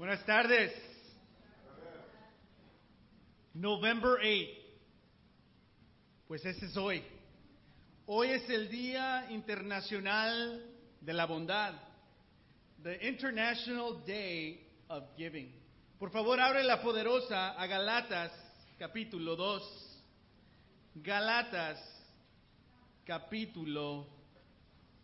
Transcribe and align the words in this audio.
Buenas 0.00 0.24
tardes. 0.24 0.72
November 3.52 4.12
8. 4.18 4.26
Pues 6.26 6.42
ese 6.42 6.64
es 6.64 6.76
hoy. 6.78 7.02
Hoy 8.06 8.28
es 8.28 8.48
el 8.48 8.70
Día 8.70 9.26
Internacional 9.28 10.64
de 11.02 11.12
la 11.12 11.26
Bondad. 11.26 11.74
The 12.82 13.06
International 13.06 14.02
Day 14.06 14.66
of 14.88 15.04
Giving. 15.18 15.54
Por 15.98 16.10
favor, 16.10 16.40
abre 16.40 16.64
la 16.64 16.80
poderosa 16.80 17.50
a 17.50 17.66
Galatas 17.66 18.32
capítulo 18.78 19.36
2. 19.36 20.02
Galatas 20.94 21.78
capítulo 23.04 24.06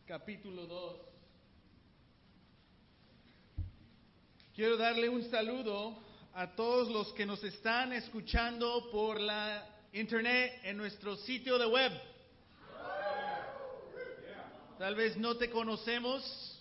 capítulo 0.07 0.67
2. 0.67 1.06
Quiero 4.57 4.79
darle 4.79 5.07
un 5.11 5.23
saludo 5.31 5.95
a 6.33 6.47
todos 6.57 6.89
los 6.89 7.13
que 7.13 7.27
nos 7.27 7.45
están 7.45 7.93
escuchando 7.93 8.89
por 8.91 9.21
la 9.21 9.63
internet 9.93 10.61
en 10.65 10.79
nuestro 10.79 11.15
sitio 11.17 11.59
de 11.59 11.67
web. 11.67 11.93
Tal 14.79 14.95
vez 14.95 15.15
no 15.19 15.37
te 15.37 15.51
conocemos, 15.51 16.59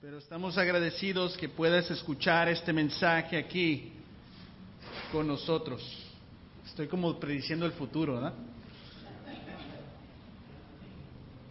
pero 0.00 0.16
estamos 0.18 0.56
agradecidos 0.56 1.36
que 1.36 1.50
puedas 1.50 1.90
escuchar 1.90 2.48
este 2.48 2.72
mensaje 2.72 3.36
aquí 3.36 3.92
con 5.12 5.26
nosotros. 5.26 5.82
Estoy 6.64 6.88
como 6.88 7.20
prediciendo 7.20 7.66
el 7.66 7.72
futuro, 7.72 8.20
¿no? 8.22 8.32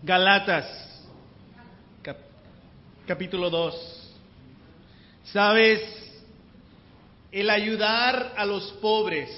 Galatas, 0.01 1.03
cap- 2.01 2.17
capítulo 3.07 3.51
2. 3.51 3.99
Sabes, 5.31 5.81
el 7.31 7.49
ayudar 7.49 8.33
a 8.35 8.45
los 8.45 8.71
pobres, 8.73 9.29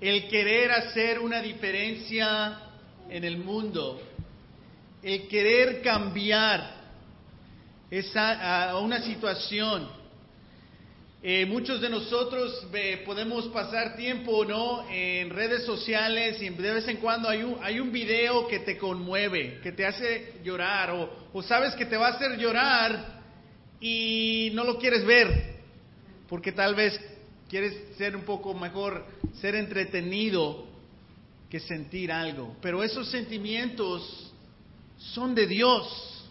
el 0.00 0.28
querer 0.28 0.70
hacer 0.70 1.18
una 1.18 1.40
diferencia 1.40 2.60
en 3.08 3.24
el 3.24 3.38
mundo, 3.38 4.00
el 5.02 5.26
querer 5.26 5.80
cambiar 5.80 6.82
esa, 7.90 8.70
a 8.70 8.78
una 8.78 9.00
situación. 9.00 9.88
Eh, 11.22 11.46
muchos 11.46 11.80
de 11.80 11.88
nosotros 11.88 12.66
eh, 12.74 13.02
podemos 13.06 13.46
pasar 13.48 13.96
tiempo 13.96 14.44
no 14.44 14.84
en 14.90 15.30
redes 15.30 15.64
sociales 15.64 16.42
y 16.42 16.50
de 16.50 16.72
vez 16.72 16.88
en 16.88 16.98
cuando 16.98 17.28
hay 17.28 17.42
un, 17.42 17.56
hay 17.62 17.80
un 17.80 17.90
video 17.90 18.46
que 18.48 18.58
te 18.58 18.76
conmueve, 18.76 19.60
que 19.62 19.72
te 19.72 19.86
hace 19.86 20.34
llorar 20.44 20.90
o, 20.90 21.10
o 21.32 21.42
sabes 21.42 21.74
que 21.74 21.86
te 21.86 21.96
va 21.96 22.08
a 22.08 22.10
hacer 22.10 22.36
llorar 22.36 23.11
y 23.82 24.52
no 24.54 24.62
lo 24.62 24.78
quieres 24.78 25.04
ver 25.04 25.56
porque 26.28 26.52
tal 26.52 26.74
vez 26.74 26.98
quieres 27.50 27.96
ser 27.98 28.16
un 28.16 28.22
poco 28.22 28.54
mejor, 28.54 29.04
ser 29.40 29.54
entretenido 29.56 30.64
que 31.50 31.60
sentir 31.60 32.10
algo. 32.10 32.56
Pero 32.62 32.82
esos 32.82 33.10
sentimientos 33.10 34.32
son 34.96 35.34
de 35.34 35.46
Dios, 35.46 36.30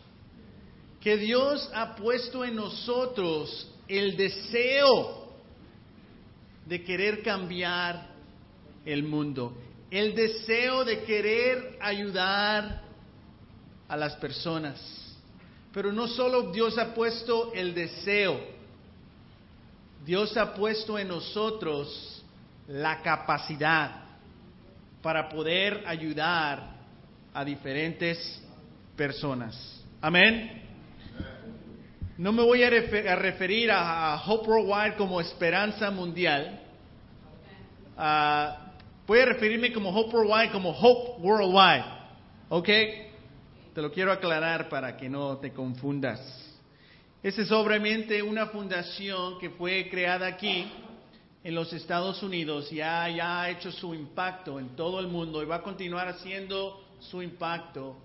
que 1.00 1.18
Dios 1.18 1.70
ha 1.76 1.96
puesto 1.96 2.44
en 2.44 2.56
nosotros 2.56 3.70
el 3.88 4.16
deseo 4.18 5.30
de 6.66 6.84
querer 6.84 7.22
cambiar 7.22 8.10
el 8.86 9.04
mundo, 9.04 9.56
el 9.92 10.16
deseo 10.16 10.86
de 10.86 11.04
querer 11.04 11.78
ayudar 11.82 12.82
a 13.88 13.98
las 13.98 14.16
personas. 14.16 15.01
Pero 15.74 15.92
no 15.92 16.08
solo 16.08 16.52
Dios 16.52 16.78
ha 16.78 16.94
puesto 16.94 17.54
el 17.54 17.74
deseo, 17.74 18.40
Dios 20.06 20.36
ha 20.36 20.54
puesto 20.54 20.98
en 20.98 21.08
nosotros 21.08 22.24
la 22.68 23.02
capacidad 23.02 24.02
para 25.02 25.30
poder 25.30 25.84
ayudar 25.86 26.76
a 27.34 27.46
diferentes 27.46 28.42
personas. 28.96 29.84
Amén. 30.02 30.62
No 32.18 32.32
me 32.32 32.44
voy 32.44 32.64
a, 32.64 32.70
refer 32.70 33.08
a 33.08 33.16
referir 33.16 33.72
a, 33.72 34.14
a, 34.14 34.26
Hope 34.26 34.48
Worldwide 34.48 34.96
como 34.96 35.20
esperanza 35.22 35.90
mundial. 35.90 36.60
Uh, 37.98 38.72
voy 39.08 39.20
a 39.20 39.26
referirme 39.26 39.72
como 39.72 39.90
Hope 39.90 40.16
Worldwide 40.16 40.52
como 40.52 40.72
Hope 40.72 41.22
Worldwide. 41.22 41.86
¿Ok? 42.50 42.70
Te 43.74 43.82
lo 43.82 43.90
quiero 43.90 44.12
aclarar 44.12 44.68
para 44.68 44.98
que 44.98 45.10
no 45.10 45.38
te 45.38 45.54
confundas. 45.54 46.20
Esa 47.24 47.42
es 47.42 47.52
obviamente 47.52 48.22
una 48.22 48.48
fundación 48.48 49.40
que 49.40 49.52
fue 49.52 49.88
creada 49.90 50.28
aquí 50.28 50.70
en 51.44 51.56
los 51.56 51.72
Estados 51.72 52.22
Unidos, 52.22 52.70
ya, 52.70 53.08
ya 53.10 53.42
ha 53.42 53.50
hecho 53.50 53.72
su 53.72 53.96
impacto 53.96 54.60
en 54.60 54.76
todo 54.76 55.00
el 55.00 55.08
mundo 55.08 55.42
y 55.42 55.46
va 55.46 55.58
a 55.58 55.62
continuar 55.64 56.10
haciendo 56.10 56.84
su 57.00 57.22
impacto 57.22 57.98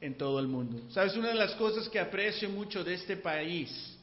en 0.00 0.16
todo 0.16 0.38
el 0.38 0.46
mundo. 0.46 0.80
Sabes, 0.90 1.16
una 1.16 1.28
de 1.28 1.34
las 1.34 1.52
cosas 1.52 1.88
que 1.88 1.98
aprecio 1.98 2.48
mucho 2.48 2.84
de 2.84 2.94
este 2.94 3.16
país 3.16 3.98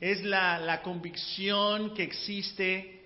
es 0.00 0.22
la, 0.22 0.58
la 0.58 0.82
convicción 0.82 1.94
que 1.94 2.04
existe 2.04 3.04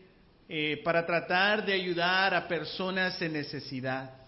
eh, 0.48 0.80
para 0.84 1.06
tratar 1.06 1.64
de 1.64 1.72
ayudar 1.72 2.34
a 2.34 2.46
personas 2.46 3.20
en 3.22 3.32
necesidad. 3.32 4.19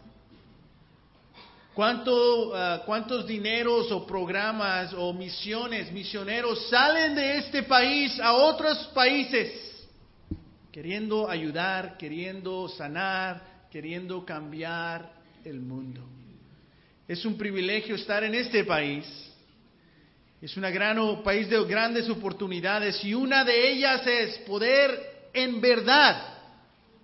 ¿Cuánto, 1.74 2.50
uh, 2.50 2.84
¿Cuántos 2.84 3.26
dineros 3.26 3.90
o 3.92 4.06
programas 4.06 4.92
o 4.92 5.14
misiones, 5.14 5.90
misioneros 5.90 6.68
salen 6.68 7.14
de 7.14 7.38
este 7.38 7.62
país 7.62 8.20
a 8.20 8.34
otros 8.34 8.90
países 8.94 9.50
queriendo 10.70 11.28
ayudar, 11.30 11.96
queriendo 11.96 12.68
sanar, 12.68 13.66
queriendo 13.70 14.22
cambiar 14.26 15.12
el 15.46 15.60
mundo? 15.60 16.02
Es 17.08 17.24
un 17.24 17.38
privilegio 17.38 17.94
estar 17.94 18.22
en 18.22 18.34
este 18.34 18.64
país. 18.64 19.06
Es 20.42 20.54
un 20.58 20.64
gran 20.64 21.22
país 21.22 21.48
de 21.48 21.64
grandes 21.64 22.10
oportunidades 22.10 23.02
y 23.02 23.14
una 23.14 23.44
de 23.44 23.70
ellas 23.72 24.06
es 24.06 24.38
poder 24.40 25.30
en 25.32 25.58
verdad 25.58 26.34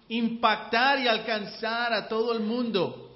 impactar 0.09 0.99
y 0.99 1.09
alcanzar 1.09 1.95
a 1.95 2.07
todo 2.07 2.35
el 2.35 2.41
mundo. 2.41 3.08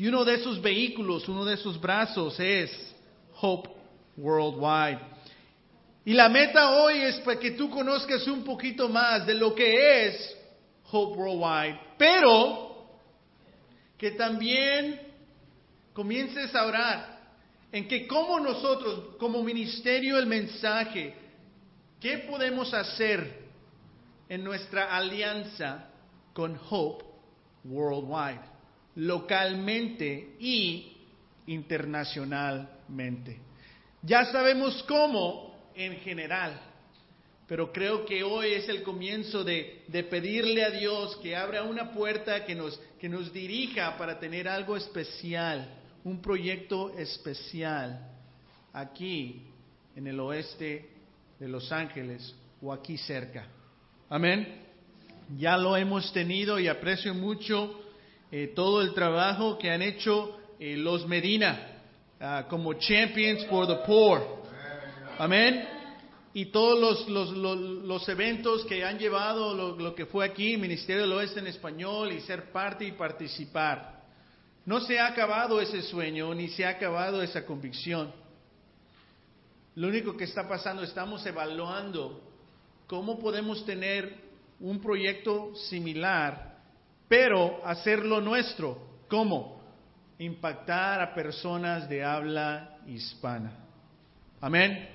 Y 0.00 0.08
uno 0.08 0.24
de 0.24 0.36
esos 0.36 0.62
vehículos, 0.62 1.28
uno 1.28 1.44
de 1.44 1.52
esos 1.52 1.78
brazos 1.78 2.40
es 2.40 2.70
Hope 3.38 3.68
Worldwide. 4.16 4.98
Y 6.06 6.14
la 6.14 6.30
meta 6.30 6.70
hoy 6.70 7.02
es 7.02 7.16
para 7.16 7.38
que 7.38 7.50
tú 7.50 7.68
conozcas 7.68 8.26
un 8.26 8.42
poquito 8.42 8.88
más 8.88 9.26
de 9.26 9.34
lo 9.34 9.54
que 9.54 10.06
es 10.06 10.36
Hope 10.90 11.18
Worldwide, 11.18 11.80
pero 11.98 12.86
que 13.98 14.12
también 14.12 15.02
comiences 15.92 16.54
a 16.54 16.64
orar 16.64 17.20
en 17.70 17.86
que 17.86 18.06
como 18.06 18.40
nosotros, 18.40 19.16
como 19.18 19.42
ministerio 19.42 20.16
el 20.16 20.24
mensaje, 20.24 21.14
¿qué 22.00 22.16
podemos 22.20 22.72
hacer 22.72 23.50
en 24.30 24.44
nuestra 24.44 24.96
alianza 24.96 25.90
con 26.32 26.58
Hope 26.70 27.04
Worldwide? 27.64 28.49
Localmente 28.96 30.36
y 30.38 30.96
internacionalmente. 31.46 33.38
Ya 34.02 34.24
sabemos 34.26 34.82
cómo 34.88 35.70
en 35.74 35.96
general, 35.98 36.60
pero 37.46 37.72
creo 37.72 38.04
que 38.06 38.22
hoy 38.22 38.52
es 38.52 38.68
el 38.68 38.82
comienzo 38.82 39.44
de, 39.44 39.82
de, 39.88 40.04
pedirle 40.04 40.64
a 40.64 40.70
Dios 40.70 41.16
que 41.22 41.34
abra 41.36 41.64
una 41.64 41.92
puerta 41.92 42.44
que 42.44 42.54
nos, 42.54 42.80
que 42.98 43.08
nos 43.08 43.32
dirija 43.32 43.96
para 43.96 44.18
tener 44.18 44.48
algo 44.48 44.76
especial, 44.76 45.68
un 46.04 46.22
proyecto 46.22 46.96
especial 46.96 48.08
aquí 48.72 49.42
en 49.96 50.06
el 50.06 50.20
oeste 50.20 50.88
de 51.38 51.48
Los 51.48 51.72
Ángeles 51.72 52.34
o 52.62 52.72
aquí 52.72 52.96
cerca. 52.96 53.46
Amén. 54.08 54.62
Ya 55.38 55.56
lo 55.56 55.76
hemos 55.76 56.12
tenido 56.12 56.58
y 56.58 56.68
aprecio 56.68 57.14
mucho 57.14 57.80
eh, 58.32 58.52
todo 58.54 58.80
el 58.80 58.94
trabajo 58.94 59.58
que 59.58 59.70
han 59.70 59.82
hecho 59.82 60.38
eh, 60.58 60.76
los 60.76 61.06
Medina 61.06 61.80
uh, 62.20 62.48
como 62.48 62.74
Champions 62.74 63.44
for 63.46 63.66
the 63.66 63.76
Poor. 63.86 64.22
Amén. 65.18 65.68
Y 66.32 66.46
todos 66.46 66.78
los, 66.78 67.08
los, 67.08 67.36
los, 67.36 67.58
los 67.58 68.08
eventos 68.08 68.64
que 68.66 68.84
han 68.84 68.98
llevado 68.98 69.52
lo, 69.52 69.76
lo, 69.76 69.94
que 69.94 70.06
fue 70.06 70.24
aquí, 70.24 70.56
Ministerio 70.56 71.02
del 71.02 71.12
Oeste 71.12 71.40
en 71.40 71.48
español, 71.48 72.12
y 72.12 72.20
ser 72.20 72.52
parte 72.52 72.84
y 72.84 72.92
participar. 72.92 74.00
No 74.64 74.80
se 74.80 75.00
ha 75.00 75.08
acabado 75.08 75.60
ese 75.60 75.82
sueño, 75.82 76.32
ni 76.32 76.48
se 76.48 76.64
ha 76.64 76.70
acabado 76.70 77.20
esa 77.22 77.44
convicción. 77.44 78.12
Lo 79.74 79.88
único 79.88 80.16
que 80.16 80.24
está 80.24 80.48
pasando, 80.48 80.82
estamos 80.82 81.24
evaluando 81.26 82.22
cómo 82.86 83.18
podemos 83.18 83.64
tener 83.64 84.14
un 84.60 84.80
proyecto 84.80 85.54
similar 85.56 86.49
pero 87.10 87.60
hacerlo 87.64 88.20
nuestro. 88.20 89.02
¿Cómo? 89.08 89.60
Impactar 90.20 91.00
a 91.02 91.12
personas 91.12 91.88
de 91.88 92.04
habla 92.04 92.78
hispana. 92.86 93.50
Amén. 94.40 94.88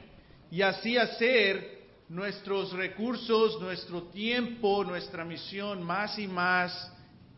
Y 0.50 0.62
así 0.62 0.96
hacer 0.96 1.84
nuestros 2.08 2.72
recursos, 2.72 3.60
nuestro 3.60 4.04
tiempo, 4.04 4.86
nuestra 4.86 5.26
misión 5.26 5.84
más 5.84 6.18
y 6.18 6.26
más 6.26 6.90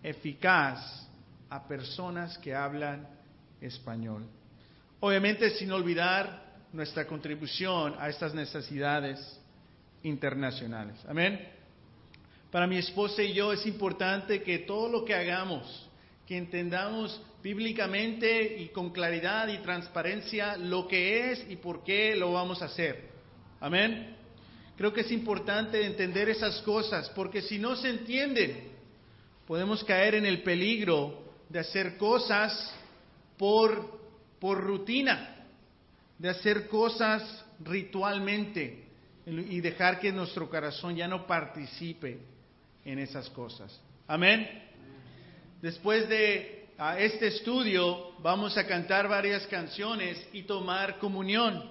eficaz 0.03 1.09
a 1.50 1.68
personas 1.68 2.38
que 2.38 2.53
hablan 2.53 3.07
español. 3.59 4.27
Obviamente 5.00 5.50
sin 5.57 5.71
olvidar 5.71 6.45
nuestra 6.71 7.07
contribución 7.07 7.95
a 7.97 8.09
estas 8.09 8.35
necesidades 8.35 9.41
internacionales. 10.03 11.03
Amén. 11.07 11.56
Para 12.52 12.66
mi 12.66 12.78
esposa 12.78 13.22
y 13.22 13.34
yo 13.34 13.52
es 13.52 13.66
importante 13.66 14.42
que 14.42 14.60
todo 14.60 14.88
lo 14.88 15.04
que 15.04 15.14
hagamos, 15.14 15.90
que 16.26 16.38
entendamos 16.38 17.22
bíblicamente 17.44 18.62
y 18.62 18.70
con 18.70 18.92
claridad 18.92 19.50
y 19.50 19.58
transparencia 19.58 20.56
lo 20.56 20.88
que 20.88 21.32
es 21.32 21.46
y 21.50 21.58
por 21.58 21.84
qué 21.84 22.16
lo 22.16 22.34
vamos 22.34 22.62
a 22.62 22.66
hacer. 22.66 23.10
Amén. 23.60 24.16
Creo 24.78 24.94
que 24.94 25.02
es 25.02 25.12
importante 25.12 25.86
entender 25.86 26.30
esas 26.30 26.62
cosas, 26.62 27.10
porque 27.10 27.42
si 27.42 27.60
no 27.60 27.76
se 27.76 27.90
entienden, 27.90 28.70
podemos 29.46 29.84
caer 29.84 30.16
en 30.16 30.26
el 30.26 30.44
peligro 30.44 31.24
de 31.50 31.60
hacer 31.60 31.98
cosas 31.98 32.74
por, 33.38 34.00
por 34.40 34.64
rutina, 34.64 35.46
de 36.18 36.30
hacer 36.30 36.68
cosas 36.68 37.46
ritualmente 37.60 38.86
y 39.26 39.60
dejar 39.60 40.00
que 40.00 40.14
nuestro 40.14 40.50
corazón 40.50 40.96
ya 40.96 41.08
no 41.08 41.28
participe 41.28 42.37
en 42.88 43.00
esas 43.00 43.30
cosas. 43.30 43.80
Amén. 44.07 44.48
Después 45.62 46.07
de 46.07 46.68
este 47.00 47.28
estudio 47.28 48.13
vamos 48.22 48.57
a 48.57 48.66
cantar 48.66 49.07
varias 49.10 49.45
canciones 49.48 50.25
y 50.31 50.44
tomar 50.44 50.98
comunión. 50.98 51.69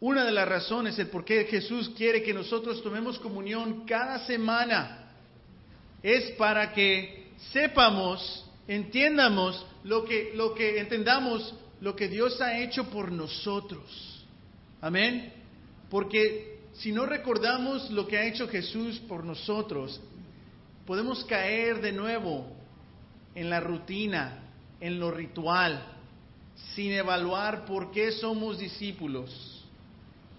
Una 0.00 0.24
de 0.24 0.32
las 0.32 0.48
razones 0.48 0.98
el 0.98 1.08
por 1.08 1.24
qué 1.24 1.44
Jesús 1.44 1.90
quiere 1.96 2.22
que 2.22 2.34
nosotros 2.34 2.82
tomemos 2.82 3.18
comunión 3.18 3.86
cada 3.86 4.26
semana 4.26 5.12
es 6.02 6.30
para 6.32 6.72
que 6.72 7.30
sepamos, 7.52 8.46
entiendamos 8.68 9.64
lo 9.84 10.04
que, 10.04 10.32
lo 10.34 10.54
que 10.54 10.78
entendamos 10.78 11.54
lo 11.80 11.96
que 11.96 12.08
Dios 12.08 12.38
ha 12.42 12.58
hecho 12.58 12.90
por 12.90 13.10
nosotros. 13.10 14.26
Amén. 14.82 15.32
Porque 15.88 16.49
si 16.80 16.92
no 16.92 17.06
recordamos 17.06 17.90
lo 17.90 18.06
que 18.06 18.18
ha 18.18 18.26
hecho 18.26 18.48
Jesús 18.48 18.98
por 19.08 19.24
nosotros, 19.24 20.00
podemos 20.86 21.24
caer 21.24 21.80
de 21.80 21.92
nuevo 21.92 22.46
en 23.34 23.48
la 23.48 23.60
rutina, 23.60 24.50
en 24.80 24.98
lo 24.98 25.10
ritual, 25.10 25.82
sin 26.74 26.92
evaluar 26.92 27.64
por 27.64 27.90
qué 27.90 28.12
somos 28.12 28.58
discípulos 28.58 29.60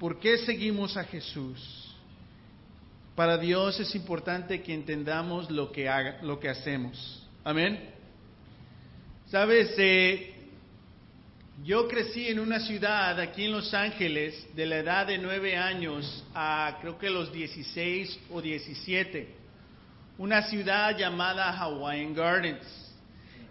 ¿Por 0.02 0.20
qué 0.20 0.40
seguimos 0.40 0.98
a 0.98 1.04
Jesús? 1.04 1.94
Para 3.16 3.38
Dios 3.38 3.80
es 3.80 3.94
importante 3.94 4.64
que 4.64 4.74
entendamos 4.74 5.52
lo 5.52 5.72
que, 5.72 5.88
haga, 5.88 6.18
lo 6.24 6.40
que 6.40 6.50
hacemos. 6.50 7.24
Amén. 7.44 7.80
Sabes, 9.28 9.76
eh, 9.78 10.31
yo 11.64 11.88
crecí 11.88 12.28
en 12.28 12.40
una 12.40 12.60
ciudad 12.60 13.20
aquí 13.20 13.46
en 13.46 13.52
Los 13.52 13.74
Ángeles 13.74 14.48
de 14.56 14.66
la 14.66 14.78
edad 14.78 15.06
de 15.06 15.20
nueve 15.20 15.56
años 15.56 16.24
a 16.34 16.78
creo 16.82 16.98
que 16.98 17.10
los 17.10 17.32
16 17.32 18.20
o 18.32 18.42
17. 18.42 19.28
Una 20.18 20.44
ciudad 20.44 20.98
llamada 20.98 21.52
Hawaiian 21.52 22.16
Gardens. 22.16 22.66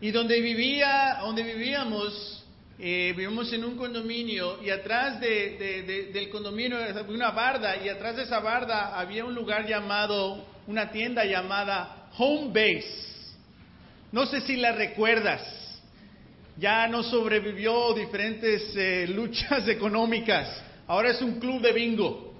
Y 0.01 0.11
donde 0.11 0.41
vivía, 0.41 1.19
donde 1.21 1.43
vivíamos, 1.43 2.45
eh, 2.81 3.15
vivimos 3.17 3.53
en 3.53 3.65
un 3.65 3.77
condominio 3.77 4.61
y 4.63 4.71
atrás 4.71 5.21
del 5.21 6.29
condominio 6.31 6.79
había 6.79 7.03
una 7.03 7.31
barda 7.31 7.77
y 7.77 7.89
atrás 7.89 8.17
de 8.17 8.23
esa 8.23 8.41
barda 8.41 8.99
había 8.99 9.25
un 9.25 9.35
lugar 9.35 9.69
llamado, 9.69 10.47
una 10.67 10.91
tienda 10.91 11.25
llamada 11.25 12.09
Home 12.19 12.49
Base. 12.49 13.11
No 14.11 14.27
sé 14.27 14.41
si 14.41 14.57
la 14.57 14.73
recuerdas. 14.73 15.70
Ya 16.61 16.87
no 16.87 17.03
sobrevivió 17.03 17.95
diferentes 17.95 18.77
eh, 18.77 19.07
luchas 19.15 19.67
económicas. 19.67 20.63
Ahora 20.87 21.11
es 21.11 21.23
un 21.23 21.41
club 21.41 21.63
de 21.63 21.73
bingo. 21.73 22.35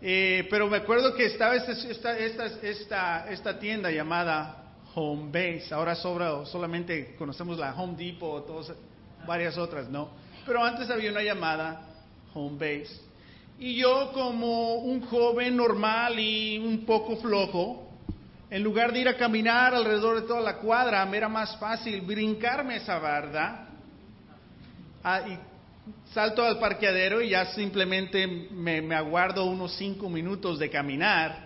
Eh, 0.00 0.46
pero 0.50 0.66
me 0.66 0.78
acuerdo 0.78 1.14
que 1.14 1.26
estaba 1.26 1.56
esta, 1.56 2.16
esta, 2.62 3.28
esta, 3.30 3.58
tienda 3.58 3.90
llamada 3.90 4.72
Home 4.94 5.26
Base. 5.26 5.74
Ahora 5.74 5.94
sobra, 5.94 6.46
solamente 6.46 7.14
conocemos 7.16 7.58
la 7.58 7.74
Home 7.74 7.96
Depot, 7.96 8.46
todos 8.46 8.72
varias 9.26 9.58
otras 9.58 9.90
no. 9.90 10.10
Pero 10.46 10.64
antes 10.64 10.88
había 10.88 11.10
una 11.10 11.22
llamada 11.22 11.82
home 12.32 12.56
base. 12.58 13.00
Y 13.58 13.74
yo 13.74 14.12
como 14.12 14.76
un 14.76 15.00
joven 15.06 15.56
normal 15.56 16.18
y 16.18 16.58
un 16.58 16.84
poco 16.84 17.16
flojo, 17.16 17.85
en 18.48 18.62
lugar 18.62 18.92
de 18.92 19.00
ir 19.00 19.08
a 19.08 19.16
caminar 19.16 19.74
alrededor 19.74 20.20
de 20.20 20.26
toda 20.26 20.40
la 20.40 20.56
cuadra, 20.58 21.04
me 21.06 21.16
era 21.16 21.28
más 21.28 21.56
fácil 21.56 22.00
brincarme 22.02 22.76
esa 22.76 22.98
barda 22.98 23.68
ah, 25.02 25.20
y 25.28 25.38
salto 26.12 26.44
al 26.44 26.58
parqueadero 26.58 27.20
y 27.20 27.30
ya 27.30 27.46
simplemente 27.46 28.26
me, 28.26 28.94
aguardo 28.94 29.44
unos 29.46 29.74
cinco 29.76 30.08
minutos 30.08 30.58
de 30.58 30.70
caminar. 30.70 31.44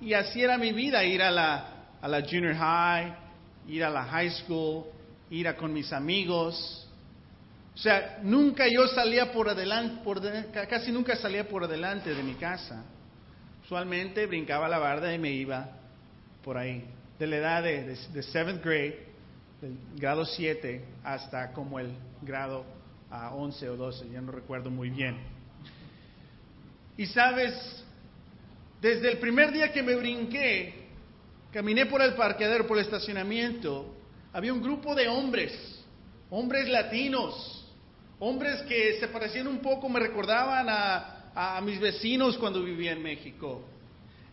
Y 0.00 0.14
así 0.14 0.42
era 0.42 0.56
mi 0.56 0.72
vida, 0.72 1.04
ir 1.04 1.22
a 1.22 1.30
la, 1.30 2.22
junior 2.28 2.54
high, 2.54 3.14
ir 3.66 3.84
a 3.84 3.90
la 3.90 4.04
high 4.04 4.30
school, 4.30 4.84
ir 5.30 5.48
a 5.48 5.56
con 5.56 5.72
mis 5.72 5.92
amigos, 5.92 6.86
o 7.74 7.80
sea, 7.80 8.18
nunca 8.22 8.66
yo 8.66 8.88
salía 8.88 9.30
por 9.32 9.48
adelante, 9.48 10.02
casi 10.68 10.90
nunca 10.90 11.14
salía 11.14 11.46
por 11.46 11.62
adelante 11.62 12.12
de 12.12 12.22
mi 12.24 12.34
casa. 12.34 12.84
Usualmente 13.64 14.26
brincaba 14.26 14.68
la 14.68 14.78
barda 14.78 15.14
y 15.14 15.18
me 15.18 15.30
iba 15.30 15.77
por 16.42 16.56
ahí. 16.56 16.84
De 17.18 17.26
la 17.26 17.36
edad 17.36 17.62
de, 17.62 17.96
de, 18.12 18.22
seventh 18.22 18.62
grade, 18.64 19.06
del 19.60 19.76
grado 19.96 20.24
7, 20.24 20.84
hasta 21.02 21.52
como 21.52 21.78
el 21.78 21.90
grado 22.22 22.64
a 23.10 23.34
11 23.34 23.68
o 23.70 23.76
12, 23.76 24.10
ya 24.10 24.20
no 24.20 24.32
recuerdo 24.32 24.70
muy 24.70 24.90
bien. 24.90 25.16
Y 26.96 27.06
sabes, 27.06 27.84
desde 28.80 29.10
el 29.10 29.18
primer 29.18 29.52
día 29.52 29.72
que 29.72 29.82
me 29.82 29.96
brinqué, 29.96 30.86
caminé 31.52 31.86
por 31.86 32.02
el 32.02 32.14
parqueadero, 32.14 32.66
por 32.66 32.78
el 32.78 32.84
estacionamiento, 32.84 33.94
había 34.32 34.52
un 34.52 34.62
grupo 34.62 34.94
de 34.94 35.08
hombres, 35.08 35.84
hombres 36.30 36.68
latinos, 36.68 37.58
Hombres 38.20 38.62
que 38.62 38.98
se 38.98 39.08
parecían 39.08 39.46
un 39.46 39.58
poco, 39.58 39.88
me 39.88 40.00
recordaban 40.00 40.66
a, 40.68 41.14
mis 41.62 41.78
vecinos 41.78 42.36
cuando 42.36 42.64
vivía 42.64 42.90
en 42.90 43.00
México, 43.00 43.62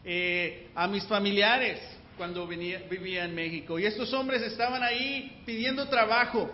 eh, 0.05 0.69
a 0.75 0.87
mis 0.87 1.03
familiares 1.05 1.79
cuando 2.17 2.47
vivía 2.47 3.25
en 3.25 3.35
México. 3.35 3.79
Y 3.79 3.85
estos 3.85 4.13
hombres 4.13 4.41
estaban 4.43 4.83
ahí 4.83 5.41
pidiendo 5.45 5.87
trabajo. 5.87 6.49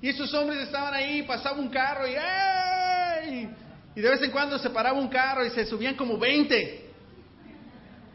Y 0.00 0.08
estos 0.08 0.32
hombres 0.34 0.60
estaban 0.60 0.94
ahí, 0.94 1.22
pasaba 1.22 1.58
un 1.58 1.68
carro 1.68 2.06
y 2.06 3.48
Y 3.94 4.00
de 4.00 4.10
vez 4.10 4.22
en 4.22 4.30
cuando 4.30 4.58
se 4.58 4.70
paraba 4.70 4.98
un 4.98 5.08
carro 5.08 5.44
y 5.44 5.50
se 5.50 5.64
subían 5.64 5.94
como 5.94 6.18
20. 6.18 6.90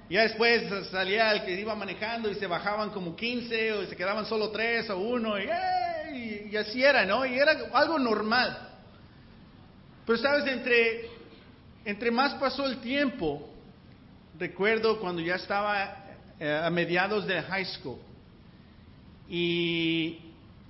Y 0.09 0.13
ya 0.13 0.21
después 0.21 0.63
salía 0.89 1.31
el 1.31 1.43
que 1.43 1.59
iba 1.59 1.75
manejando 1.75 2.31
y 2.31 2.35
se 2.35 2.47
bajaban 2.47 2.91
como 2.91 3.15
15 3.15 3.73
o 3.73 3.85
se 3.85 3.95
quedaban 3.95 4.25
solo 4.25 4.51
3 4.51 4.89
o 4.91 4.97
1 4.97 5.39
y 5.39 5.47
y, 6.13 6.55
así 6.55 6.83
era, 6.83 7.05
¿no? 7.05 7.25
Y 7.25 7.37
era 7.37 7.51
algo 7.73 7.99
normal. 7.99 8.69
Pero 10.05 10.17
sabes, 10.17 10.47
entre, 10.47 11.09
entre 11.85 12.11
más 12.11 12.35
pasó 12.35 12.65
el 12.65 12.77
tiempo, 12.77 13.53
recuerdo 14.37 14.99
cuando 14.99 15.21
ya 15.21 15.35
estaba 15.35 16.05
eh, 16.39 16.61
a 16.63 16.69
mediados 16.69 17.25
de 17.25 17.41
high 17.41 17.65
school 17.65 17.97
y, 19.29 20.19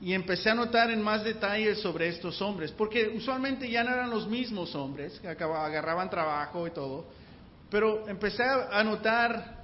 y 0.01 0.13
empecé 0.13 0.49
a 0.49 0.55
notar 0.55 0.91
en 0.91 1.01
más 1.01 1.23
detalles 1.23 1.79
sobre 1.81 2.07
estos 2.07 2.41
hombres, 2.41 2.71
porque 2.71 3.07
usualmente 3.09 3.69
ya 3.69 3.83
no 3.83 3.91
eran 3.91 4.09
los 4.09 4.27
mismos 4.27 4.73
hombres, 4.75 5.19
que 5.19 5.27
agarraban 5.27 6.09
trabajo 6.09 6.67
y 6.67 6.71
todo, 6.71 7.05
pero 7.69 8.07
empecé 8.07 8.43
a 8.43 8.83
notar 8.83 9.57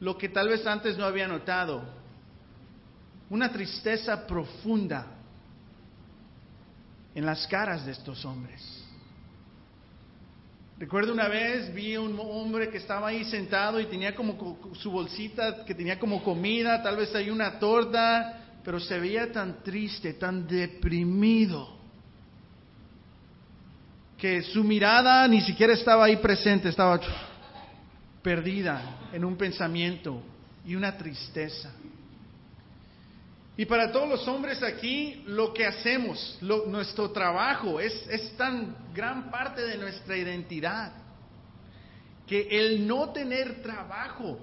lo 0.00 0.18
que 0.18 0.28
tal 0.28 0.48
vez 0.48 0.66
antes 0.66 0.98
no 0.98 1.04
había 1.04 1.26
notado, 1.26 1.82
una 3.30 3.50
tristeza 3.50 4.26
profunda 4.26 5.06
en 7.14 7.24
las 7.24 7.46
caras 7.46 7.86
de 7.86 7.92
estos 7.92 8.24
hombres. 8.24 8.83
Recuerdo 10.76 11.12
una 11.12 11.28
vez 11.28 11.72
vi 11.72 11.96
un 11.96 12.18
hombre 12.18 12.68
que 12.68 12.78
estaba 12.78 13.08
ahí 13.08 13.24
sentado 13.24 13.78
y 13.78 13.86
tenía 13.86 14.14
como 14.14 14.72
su 14.74 14.90
bolsita 14.90 15.64
que 15.64 15.74
tenía 15.74 16.00
como 16.00 16.22
comida, 16.22 16.82
tal 16.82 16.96
vez 16.96 17.14
hay 17.14 17.30
una 17.30 17.60
torta, 17.60 18.58
pero 18.64 18.80
se 18.80 18.98
veía 18.98 19.30
tan 19.30 19.62
triste, 19.62 20.14
tan 20.14 20.48
deprimido, 20.48 21.78
que 24.18 24.42
su 24.42 24.64
mirada 24.64 25.28
ni 25.28 25.42
siquiera 25.42 25.74
estaba 25.74 26.06
ahí 26.06 26.16
presente, 26.16 26.70
estaba 26.70 26.98
perdida 28.20 29.10
en 29.12 29.24
un 29.24 29.36
pensamiento 29.36 30.22
y 30.66 30.74
una 30.74 30.96
tristeza. 30.96 31.72
Y 33.56 33.66
para 33.66 33.92
todos 33.92 34.08
los 34.08 34.26
hombres 34.26 34.62
aquí, 34.62 35.22
lo 35.26 35.54
que 35.54 35.64
hacemos, 35.64 36.38
nuestro 36.40 37.10
trabajo, 37.12 37.78
es, 37.78 37.92
es 38.08 38.36
tan 38.36 38.76
gran 38.92 39.30
parte 39.30 39.62
de 39.62 39.78
nuestra 39.78 40.16
identidad, 40.16 40.92
que 42.26 42.48
el 42.50 42.84
no 42.86 43.10
tener 43.10 43.62
trabajo, 43.62 44.40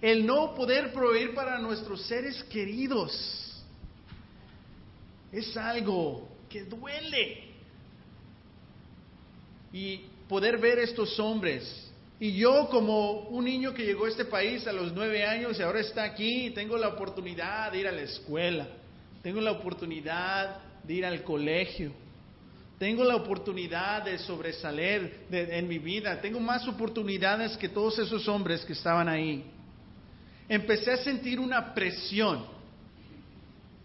el 0.00 0.24
no 0.24 0.54
poder 0.54 0.92
proveer 0.92 1.34
para 1.34 1.58
nuestros 1.58 2.06
seres 2.06 2.42
queridos, 2.44 3.62
es 5.30 5.54
algo 5.56 6.26
que 6.48 6.64
duele. 6.64 7.44
Y 9.72 10.06
poder 10.26 10.56
ver 10.56 10.78
estos 10.78 11.18
hombres 11.20 11.85
y 12.18 12.32
yo 12.32 12.68
como 12.70 13.28
un 13.28 13.44
niño 13.44 13.74
que 13.74 13.84
llegó 13.84 14.06
a 14.06 14.08
este 14.08 14.24
país 14.24 14.66
a 14.66 14.72
los 14.72 14.92
nueve 14.92 15.24
años 15.24 15.58
y 15.58 15.62
ahora 15.62 15.80
está 15.80 16.02
aquí, 16.04 16.50
tengo 16.50 16.78
la 16.78 16.88
oportunidad 16.88 17.70
de 17.72 17.80
ir 17.80 17.86
a 17.86 17.92
la 17.92 18.02
escuela, 18.02 18.66
tengo 19.22 19.40
la 19.40 19.52
oportunidad 19.52 20.82
de 20.82 20.94
ir 20.94 21.04
al 21.04 21.22
colegio, 21.22 21.92
tengo 22.78 23.04
la 23.04 23.16
oportunidad 23.16 24.02
de 24.02 24.18
sobresalir 24.18 25.26
en 25.30 25.68
mi 25.68 25.78
vida, 25.78 26.18
tengo 26.20 26.40
más 26.40 26.66
oportunidades 26.66 27.56
que 27.56 27.68
todos 27.68 27.98
esos 27.98 28.26
hombres 28.28 28.64
que 28.64 28.72
estaban 28.72 29.08
ahí. 29.08 29.44
Empecé 30.48 30.92
a 30.92 30.96
sentir 30.98 31.40
una 31.40 31.74
presión. 31.74 32.46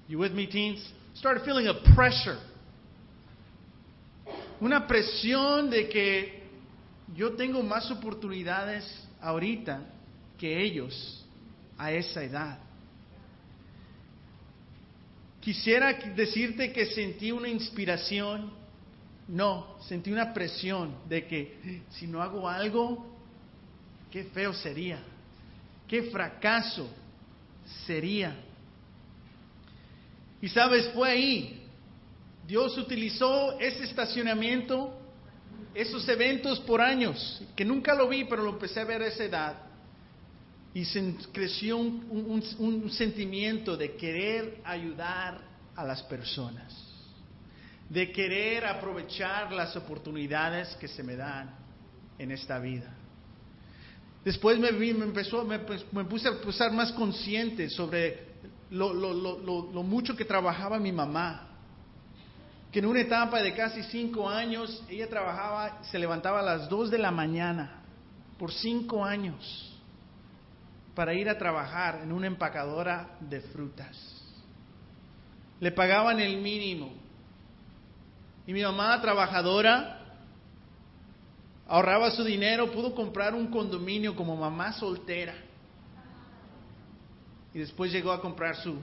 You 0.07 0.19
with 0.19 0.31
me, 0.31 0.47
teens? 0.47 0.93
Started 1.15 1.43
feeling 1.43 1.67
a 1.67 1.73
pressure. 1.95 2.37
Una 4.59 4.87
presión 4.87 5.69
de 5.69 5.89
que 5.89 6.40
yo 7.15 7.33
tengo 7.33 7.61
más 7.63 7.89
oportunidades 7.91 8.85
ahorita 9.21 9.81
que 10.37 10.61
ellos 10.63 11.25
a 11.77 11.91
esa 11.91 12.23
edad. 12.23 12.59
Quisiera 15.39 15.93
decirte 15.93 16.71
que 16.71 16.85
sentí 16.85 17.31
una 17.31 17.47
inspiración, 17.47 18.51
no, 19.27 19.77
sentí 19.87 20.11
una 20.11 20.33
presión 20.33 20.95
de 21.09 21.25
que 21.25 21.81
si 21.89 22.05
no 22.05 22.21
hago 22.21 22.47
algo, 22.47 23.05
qué 24.11 24.25
feo 24.25 24.53
sería, 24.53 24.99
qué 25.87 26.03
fracaso 26.03 26.87
sería. 27.87 28.35
Y 30.41 30.47
sabes, 30.49 30.89
fue 30.93 31.09
ahí, 31.09 31.63
Dios 32.47 32.77
utilizó 32.77 33.59
ese 33.59 33.83
estacionamiento 33.83 35.00
esos 35.73 36.07
eventos 36.09 36.59
por 36.61 36.81
años, 36.81 37.41
que 37.55 37.63
nunca 37.63 37.95
lo 37.95 38.07
vi, 38.07 38.25
pero 38.25 38.43
lo 38.43 38.51
empecé 38.51 38.81
a 38.81 38.85
ver 38.85 39.01
a 39.01 39.07
esa 39.07 39.23
edad. 39.23 39.55
Y 40.73 40.85
se 40.85 41.15
creció 41.33 41.77
un, 41.77 42.89
sentimiento 42.91 43.75
de 43.75 43.95
querer 43.95 44.61
ayudar 44.63 45.41
a 45.75 45.83
las 45.83 46.01
personas, 46.03 46.73
de 47.89 48.11
querer 48.11 48.65
aprovechar 48.65 49.51
las 49.51 49.75
oportunidades 49.75 50.75
que 50.75 50.87
se 50.87 51.03
me 51.03 51.15
dan 51.15 51.55
en 52.17 52.31
esta 52.31 52.59
vida. 52.59 52.93
Después 54.23 54.59
me, 54.59 54.71
vi, 54.71 54.93
me, 54.93 55.05
empezó, 55.05 55.43
me, 55.43 55.59
puse 55.59 56.29
a 56.29 56.49
estar 56.49 56.71
más 56.71 56.91
consciente 56.93 57.69
sobre 57.69 58.31
lo 58.69 59.83
mucho 59.83 60.15
que 60.15 60.23
trabajaba 60.23 60.79
mi 60.79 60.91
mamá 60.91 61.50
que 62.71 62.79
en 62.79 62.85
una 62.85 63.01
etapa 63.01 63.41
de 63.41 63.53
casi 63.53 63.83
cinco 63.83 64.29
años 64.29 64.81
ella 64.89 65.09
trabajaba, 65.09 65.83
se 65.83 65.99
levantaba 65.99 66.39
a 66.39 66.43
las 66.43 66.69
dos 66.69 66.89
de 66.89 66.97
la 66.97 67.11
mañana 67.11 67.81
por 68.39 68.51
cinco 68.51 69.03
años 69.03 69.67
para 70.95 71.13
ir 71.13 71.29
a 71.29 71.37
trabajar 71.37 71.99
en 72.01 72.11
una 72.13 72.27
empacadora 72.27 73.17
de 73.19 73.41
frutas. 73.41 73.97
Le 75.59 75.71
pagaban 75.71 76.19
el 76.19 76.37
mínimo. 76.37 76.93
Y 78.47 78.53
mi 78.53 78.63
mamá, 78.63 78.99
trabajadora, 79.01 79.99
ahorraba 81.67 82.11
su 82.11 82.23
dinero, 82.23 82.71
pudo 82.71 82.95
comprar 82.95 83.35
un 83.35 83.47
condominio 83.47 84.15
como 84.15 84.35
mamá 84.35 84.73
soltera. 84.73 85.35
Y 87.53 87.59
después 87.59 87.91
llegó 87.91 88.11
a 88.11 88.21
comprar 88.21 88.55
su, 88.55 88.79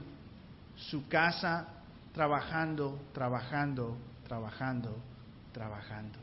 su 0.77 1.09
casa 1.09 1.78
trabajando, 2.19 2.99
trabajando, 3.15 3.97
trabajando, 4.27 4.93
trabajando. 5.53 6.19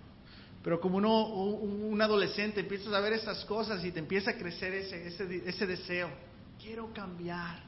Pero 0.62 0.82
como 0.82 0.98
uno, 0.98 1.24
un 1.26 2.02
adolescente 2.02 2.60
empiezas 2.60 2.94
a 2.94 3.00
ver 3.00 3.14
esas 3.14 3.46
cosas 3.46 3.82
y 3.86 3.94
te 3.94 4.00
empieza 4.00 4.32
a 4.32 4.34
crecer 4.34 4.74
ese, 4.74 5.08
ese, 5.08 5.44
ese 5.46 5.66
deseo, 5.66 6.10
quiero 6.62 6.92
cambiar 6.92 7.60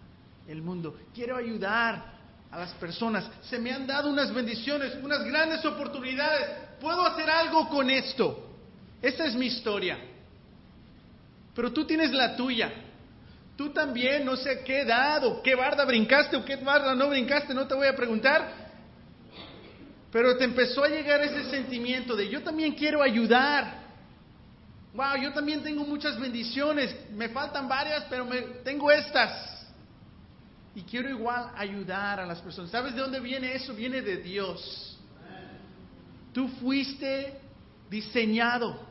el 0.45 0.61
mundo, 0.61 0.97
quiero 1.15 1.37
ayudar 1.37 2.17
a 2.51 2.59
las 2.59 2.73
personas, 2.73 3.31
se 3.43 3.59
me 3.59 3.71
han 3.71 3.87
dado 3.87 4.09
unas 4.09 4.33
bendiciones, 4.33 4.97
unas 5.01 5.23
grandes 5.23 5.63
oportunidades, 5.63 6.49
puedo 6.81 7.05
hacer 7.05 7.29
algo 7.29 7.69
con 7.69 7.89
esto. 7.89 8.57
Esa 9.01 9.23
es 9.23 9.35
mi 9.35 9.45
historia. 9.45 9.97
Pero 11.55 11.71
tú 11.71 11.85
tienes 11.85 12.11
la 12.11 12.35
tuya. 12.35 12.73
Tú 13.57 13.71
también, 13.71 14.23
no 14.23 14.35
sé 14.35 14.63
qué 14.63 14.81
edad 14.81 15.25
o 15.25 15.41
qué 15.41 15.55
barda 15.55 15.83
brincaste 15.83 16.37
o 16.37 16.45
qué 16.45 16.57
barda 16.57 16.93
no 16.93 17.09
brincaste, 17.09 17.55
no 17.55 17.67
te 17.67 17.73
voy 17.73 17.87
a 17.87 17.95
preguntar. 17.95 18.67
Pero 20.11 20.37
te 20.37 20.43
empezó 20.43 20.83
a 20.83 20.87
llegar 20.87 21.21
ese 21.21 21.49
sentimiento 21.49 22.15
de 22.15 22.29
yo 22.29 22.43
también 22.43 22.75
quiero 22.75 23.01
ayudar. 23.01 23.87
Wow, 24.93 25.17
yo 25.21 25.33
también 25.33 25.63
tengo 25.63 25.83
muchas 25.83 26.19
bendiciones. 26.19 26.95
Me 27.11 27.29
faltan 27.29 27.67
varias, 27.67 28.05
pero 28.09 28.25
me, 28.25 28.41
tengo 28.63 28.91
estas. 28.91 29.67
Y 30.75 30.83
quiero 30.83 31.09
igual 31.09 31.51
ayudar 31.55 32.19
a 32.19 32.27
las 32.27 32.39
personas. 32.39 32.69
¿Sabes 32.69 32.93
de 32.93 33.01
dónde 33.01 33.19
viene 33.19 33.55
eso? 33.55 33.73
Viene 33.73 34.01
de 34.01 34.17
Dios. 34.17 34.99
Tú 36.31 36.47
fuiste 36.59 37.41
diseñado 37.89 38.86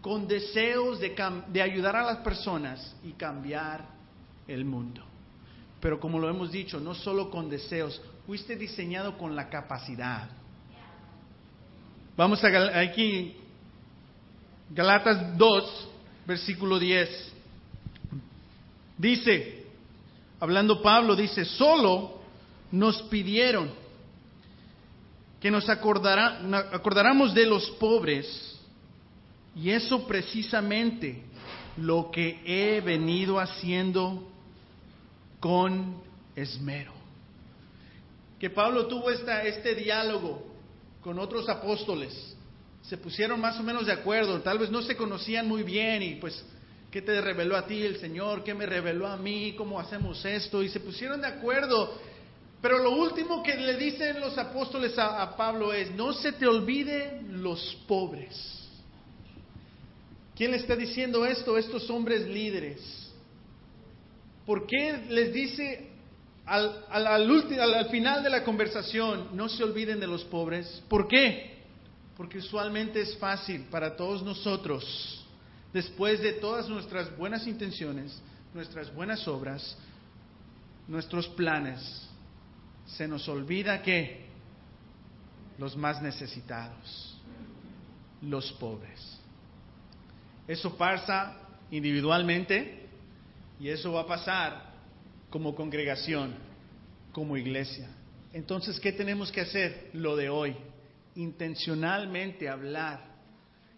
con 0.00 0.26
deseos 0.26 0.98
de, 0.98 1.62
ayudar 1.62 1.96
a 1.96 2.02
las 2.02 2.18
personas 2.18 2.96
y 3.04 3.12
cambiar 3.12 3.84
el 4.48 4.64
mundo. 4.64 5.02
Pero 5.80 6.00
como 6.00 6.18
lo 6.18 6.28
hemos 6.28 6.50
dicho, 6.50 6.80
no 6.80 6.94
solo 6.94 7.30
con 7.30 7.48
deseos, 7.48 8.00
fuiste 8.26 8.56
diseñado 8.56 9.16
con 9.18 9.36
la 9.36 9.48
capacidad. 9.48 10.28
Vamos 12.16 12.42
a 12.44 12.80
aquí, 12.80 13.36
Galatas 14.70 15.36
2, 15.36 15.88
versículo 16.26 16.78
10. 16.78 17.32
Dice, 18.96 19.66
hablando 20.38 20.82
Pablo, 20.82 21.16
dice, 21.16 21.44
solo 21.44 22.20
nos 22.72 23.02
pidieron 23.04 23.70
que 25.40 25.50
nos 25.50 25.68
acordáramos 25.68 27.34
de 27.34 27.46
los 27.46 27.70
pobres 27.72 28.59
y 29.54 29.70
eso 29.70 30.06
precisamente 30.06 31.22
lo 31.76 32.10
que 32.10 32.40
he 32.44 32.80
venido 32.80 33.38
haciendo 33.40 34.28
con 35.40 36.02
esmero. 36.36 36.92
Que 38.38 38.50
Pablo 38.50 38.86
tuvo 38.86 39.10
esta, 39.10 39.42
este 39.42 39.74
diálogo 39.74 40.46
con 41.02 41.18
otros 41.18 41.48
apóstoles. 41.48 42.36
Se 42.82 42.96
pusieron 42.96 43.40
más 43.40 43.58
o 43.58 43.62
menos 43.62 43.86
de 43.86 43.92
acuerdo, 43.92 44.40
tal 44.40 44.58
vez 44.58 44.70
no 44.70 44.82
se 44.82 44.96
conocían 44.96 45.46
muy 45.46 45.62
bien 45.62 46.02
y 46.02 46.14
pues, 46.14 46.42
¿qué 46.90 47.02
te 47.02 47.20
reveló 47.20 47.56
a 47.56 47.66
ti 47.66 47.82
el 47.82 47.98
Señor? 47.98 48.42
¿Qué 48.42 48.54
me 48.54 48.66
reveló 48.66 49.06
a 49.06 49.16
mí? 49.16 49.54
¿Cómo 49.56 49.78
hacemos 49.78 50.24
esto? 50.24 50.62
Y 50.62 50.68
se 50.68 50.80
pusieron 50.80 51.20
de 51.20 51.26
acuerdo. 51.26 51.98
Pero 52.62 52.78
lo 52.78 52.90
último 52.92 53.42
que 53.42 53.56
le 53.56 53.76
dicen 53.76 54.20
los 54.20 54.36
apóstoles 54.36 54.98
a, 54.98 55.34
Pablo 55.36 55.72
es, 55.72 55.90
no 55.92 56.12
se 56.12 56.32
te 56.32 56.46
olvide 56.46 57.22
los 57.30 57.76
pobres 57.86 58.59
¿Quién 60.40 60.52
le 60.52 60.56
está 60.56 60.74
diciendo 60.74 61.26
esto? 61.26 61.58
Estos 61.58 61.90
hombres 61.90 62.26
líderes. 62.26 62.80
¿Por 64.46 64.66
qué 64.66 65.04
les 65.10 65.34
dice 65.34 65.90
al, 66.46 66.82
al, 66.88 67.88
final 67.90 68.22
de 68.22 68.30
la 68.30 68.42
conversación, 68.42 69.36
no 69.36 69.50
se 69.50 69.62
olviden 69.62 70.00
de 70.00 70.06
los 70.06 70.24
pobres? 70.24 70.82
¿Por 70.88 71.06
qué? 71.06 71.58
Porque 72.16 72.38
usualmente 72.38 73.02
es 73.02 73.18
fácil 73.18 73.64
para 73.64 73.94
todos 73.94 74.22
nosotros, 74.22 75.26
después 75.74 76.22
de 76.22 76.32
todas 76.32 76.70
nuestras 76.70 77.14
buenas 77.18 77.46
intenciones, 77.46 78.18
nuestras 78.54 78.94
buenas 78.94 79.28
obras, 79.28 79.76
nuestros 80.88 81.28
planes, 81.28 82.08
se 82.86 83.06
nos 83.06 83.28
olvida 83.28 83.82
que 83.82 84.24
los 85.58 85.76
más 85.76 86.00
necesitados, 86.00 87.18
los 88.22 88.50
pobres. 88.52 89.19
Eso 90.50 90.76
pasa 90.76 91.36
individualmente 91.70 92.88
y 93.60 93.68
eso 93.68 93.92
va 93.92 94.00
a 94.00 94.06
pasar 94.06 94.72
como 95.30 95.54
congregación, 95.54 96.34
como 97.12 97.36
iglesia. 97.36 97.88
Entonces, 98.32 98.80
¿qué 98.80 98.90
tenemos 98.90 99.30
que 99.30 99.42
hacer? 99.42 99.90
Lo 99.92 100.16
de 100.16 100.28
hoy, 100.28 100.56
intencionalmente 101.14 102.48
hablar, 102.48 103.00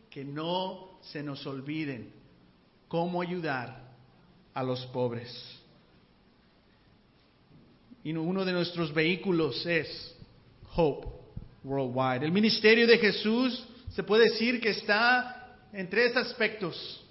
que 0.08 0.24
no 0.24 0.98
se 1.02 1.22
nos 1.22 1.46
olviden 1.46 2.10
cómo 2.88 3.20
ayudar 3.20 3.92
a 4.54 4.62
los 4.62 4.86
pobres. 4.86 5.30
y 8.02 8.14
uno 8.14 8.46
de 8.46 8.52
nuestros 8.52 8.94
vehículos 8.94 9.66
es 9.66 10.16
Hope 10.74 11.06
Worldwide. 11.64 12.24
El 12.24 12.32
ministerio 12.32 12.86
de 12.86 12.96
Jesús 12.96 13.62
se 13.90 14.02
puede 14.04 14.30
decir 14.30 14.58
que 14.58 14.70
está 14.70 15.41
en 15.72 15.88
tres 15.88 16.16
aspectos, 16.16 17.04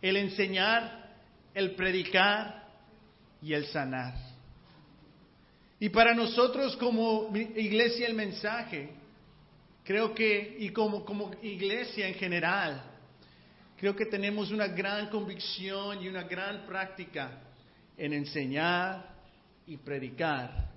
el 0.00 0.16
enseñar, 0.16 1.14
el 1.52 1.74
predicar 1.74 2.68
y 3.42 3.52
el 3.52 3.66
sanar. 3.66 4.14
Y 5.80 5.88
para 5.88 6.14
nosotros 6.14 6.76
como 6.76 7.30
iglesia 7.36 8.06
el 8.06 8.14
mensaje, 8.14 8.90
creo 9.82 10.14
que, 10.14 10.56
y 10.60 10.70
como, 10.70 11.04
como 11.04 11.32
iglesia 11.42 12.06
en 12.06 12.14
general, 12.14 12.82
creo 13.76 13.94
que 13.94 14.06
tenemos 14.06 14.50
una 14.50 14.68
gran 14.68 15.08
convicción 15.08 16.02
y 16.02 16.08
una 16.08 16.22
gran 16.22 16.64
práctica 16.66 17.40
en 17.96 18.12
enseñar 18.12 19.14
y 19.66 19.76
predicar, 19.76 20.70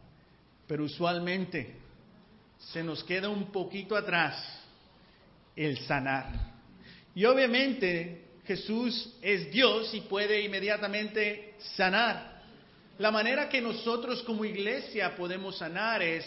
pero 0.67 0.83
usualmente 0.83 1.75
se 2.57 2.83
nos 2.83 3.03
queda 3.03 3.29
un 3.29 3.51
poquito 3.51 3.95
atrás 3.95 4.35
el 5.55 5.77
sanar. 5.85 6.56
Y 7.17 7.25
obviamente 7.25 8.25
Jesús 8.45 9.11
es 9.23 9.51
Dios 9.51 9.91
y 9.91 10.01
puede 10.01 10.39
inmediatamente 10.43 11.55
sanar. 11.75 12.43
La 12.99 13.09
manera 13.09 13.49
que 13.49 13.59
nosotros 13.59 14.21
como 14.21 14.45
iglesia 14.45 15.15
podemos 15.15 15.57
sanar 15.57 16.03
es 16.03 16.23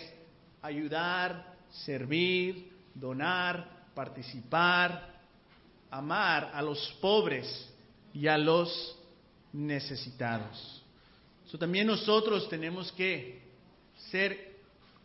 ayudar, 0.60 1.54
servir, 1.70 2.72
donar, 2.92 3.86
participar, 3.94 5.20
amar 5.92 6.50
a 6.52 6.60
los 6.60 6.84
pobres 7.00 7.70
y 8.12 8.26
a 8.26 8.36
los 8.36 8.98
necesitados. 9.52 10.82
también 11.56 11.86
nosotros 11.86 12.48
tenemos 12.48 12.90
que 12.90 13.40
ser, 14.10 14.56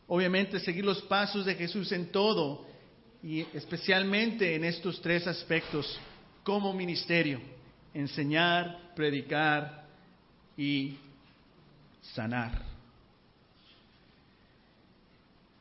obviamente, 0.07 0.59
seguir 0.59 0.83
los 0.83 1.03
pasos 1.03 1.45
de 1.45 1.53
Jesús 1.53 1.91
en 1.91 2.11
todo 2.11 2.73
y 3.25 3.41
especialmente 3.55 4.53
en 4.53 4.65
estos 4.65 5.01
tres 5.01 5.25
aspectos 5.25 5.99
como 6.43 6.71
ministerio, 6.73 7.41
enseñar, 7.91 8.93
predicar 8.95 9.83
y 10.55 10.95
sanar. 12.13 12.61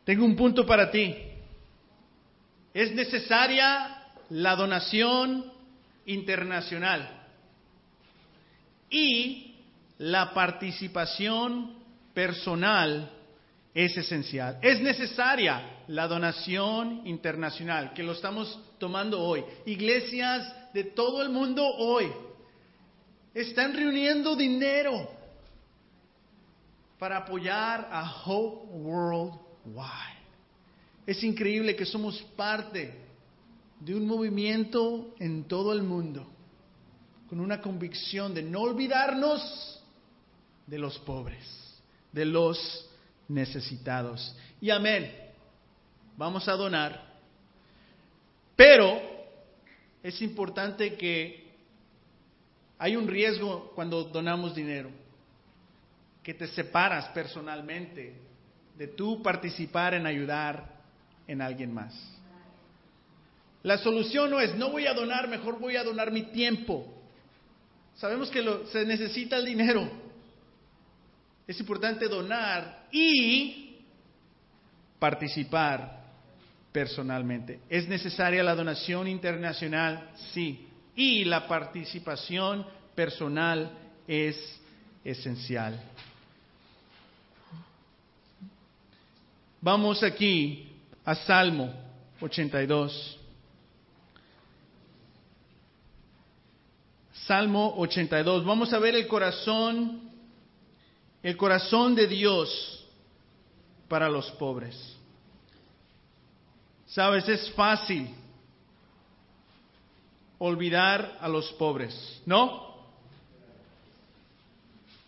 Tengo 0.04 0.26
un 0.26 0.36
punto 0.36 0.66
para 0.66 0.90
ti. 0.90 1.16
Es 2.74 2.94
necesaria 2.94 4.08
la 4.28 4.56
donación 4.56 5.50
internacional 6.04 7.26
y 8.90 9.54
la 9.96 10.34
participación 10.34 11.78
personal 12.12 13.10
es 13.72 13.96
esencial. 13.96 14.58
Es 14.60 14.82
necesaria 14.82 15.73
la 15.88 16.08
donación 16.08 17.02
internacional, 17.06 17.92
que 17.92 18.02
lo 18.02 18.12
estamos 18.12 18.58
tomando 18.78 19.20
hoy. 19.20 19.44
Iglesias 19.66 20.72
de 20.72 20.84
todo 20.84 21.22
el 21.22 21.28
mundo 21.28 21.66
hoy 21.66 22.10
están 23.34 23.74
reuniendo 23.74 24.36
dinero 24.36 25.08
para 26.98 27.18
apoyar 27.18 27.88
a 27.90 28.22
Hope 28.24 28.66
Worldwide. 28.72 30.24
Es 31.06 31.22
increíble 31.22 31.76
que 31.76 31.84
somos 31.84 32.22
parte 32.36 32.94
de 33.80 33.94
un 33.94 34.06
movimiento 34.06 35.14
en 35.18 35.44
todo 35.44 35.72
el 35.72 35.82
mundo 35.82 36.26
con 37.28 37.40
una 37.40 37.60
convicción 37.60 38.32
de 38.32 38.42
no 38.42 38.60
olvidarnos 38.60 39.82
de 40.66 40.78
los 40.78 40.98
pobres, 41.00 41.44
de 42.12 42.24
los 42.24 42.88
necesitados. 43.28 44.34
Y 44.60 44.70
amén, 44.70 45.23
vamos 46.16 46.46
a 46.48 46.52
donar, 46.52 47.14
pero 48.56 49.00
es 50.02 50.20
importante 50.22 50.96
que 50.96 51.44
hay 52.78 52.96
un 52.96 53.08
riesgo 53.08 53.72
cuando 53.74 54.04
donamos 54.04 54.54
dinero, 54.54 54.90
que 56.22 56.34
te 56.34 56.46
separas 56.48 57.08
personalmente 57.08 58.14
de 58.76 58.88
tú 58.88 59.22
participar 59.22 59.94
en 59.94 60.06
ayudar 60.06 60.74
en 61.26 61.40
alguien 61.40 61.72
más. 61.72 61.94
La 63.62 63.78
solución 63.78 64.30
no 64.30 64.40
es, 64.40 64.54
no 64.56 64.70
voy 64.70 64.86
a 64.86 64.92
donar, 64.92 65.28
mejor 65.28 65.58
voy 65.58 65.76
a 65.76 65.84
donar 65.84 66.10
mi 66.10 66.24
tiempo. 66.24 66.86
Sabemos 67.94 68.30
que 68.30 68.44
se 68.70 68.84
necesita 68.84 69.36
el 69.36 69.46
dinero. 69.46 69.88
Es 71.46 71.58
importante 71.60 72.08
donar 72.08 72.88
y 72.90 73.78
participar 74.98 76.03
personalmente. 76.74 77.60
¿Es 77.70 77.86
necesaria 77.88 78.42
la 78.42 78.56
donación 78.56 79.06
internacional? 79.06 80.10
Sí. 80.32 80.66
Y 80.96 81.24
la 81.24 81.46
participación 81.46 82.66
personal 82.96 83.70
es 84.08 84.36
esencial. 85.04 85.80
Vamos 89.60 90.02
aquí 90.02 90.68
a 91.04 91.14
Salmo 91.14 91.72
82. 92.20 93.20
Salmo 97.24 97.74
82. 97.76 98.44
Vamos 98.44 98.72
a 98.72 98.80
ver 98.80 98.96
el 98.96 99.06
corazón, 99.06 100.10
el 101.22 101.36
corazón 101.36 101.94
de 101.94 102.08
Dios 102.08 102.84
para 103.86 104.08
los 104.08 104.28
pobres. 104.32 104.93
Sabes, 106.94 107.28
es 107.28 107.50
fácil 107.54 108.08
olvidar 110.38 111.18
a 111.20 111.26
los 111.26 111.50
pobres, 111.54 112.22
¿no? 112.24 112.72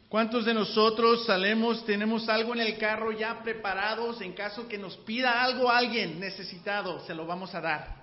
¿Cuántos 0.09 0.47
de 0.47 0.53
nosotros 0.53 1.25
salemos, 1.27 1.87
tenemos 1.87 2.29
algo 2.29 2.55
en 2.55 2.63
el 2.63 2.77
carro 2.77 3.13
ya 3.13 3.41
preparados 3.41 4.21
en 4.21 4.33
caso 4.33 4.67
que 4.67 4.79
nos 4.79 4.97
pida 4.97 5.45
algo 5.45 5.71
alguien 5.71 6.19
necesitado, 6.19 7.07
se 7.07 7.15
lo 7.15 7.25
vamos 7.25 7.55
a 7.55 7.61
dar? 7.61 7.95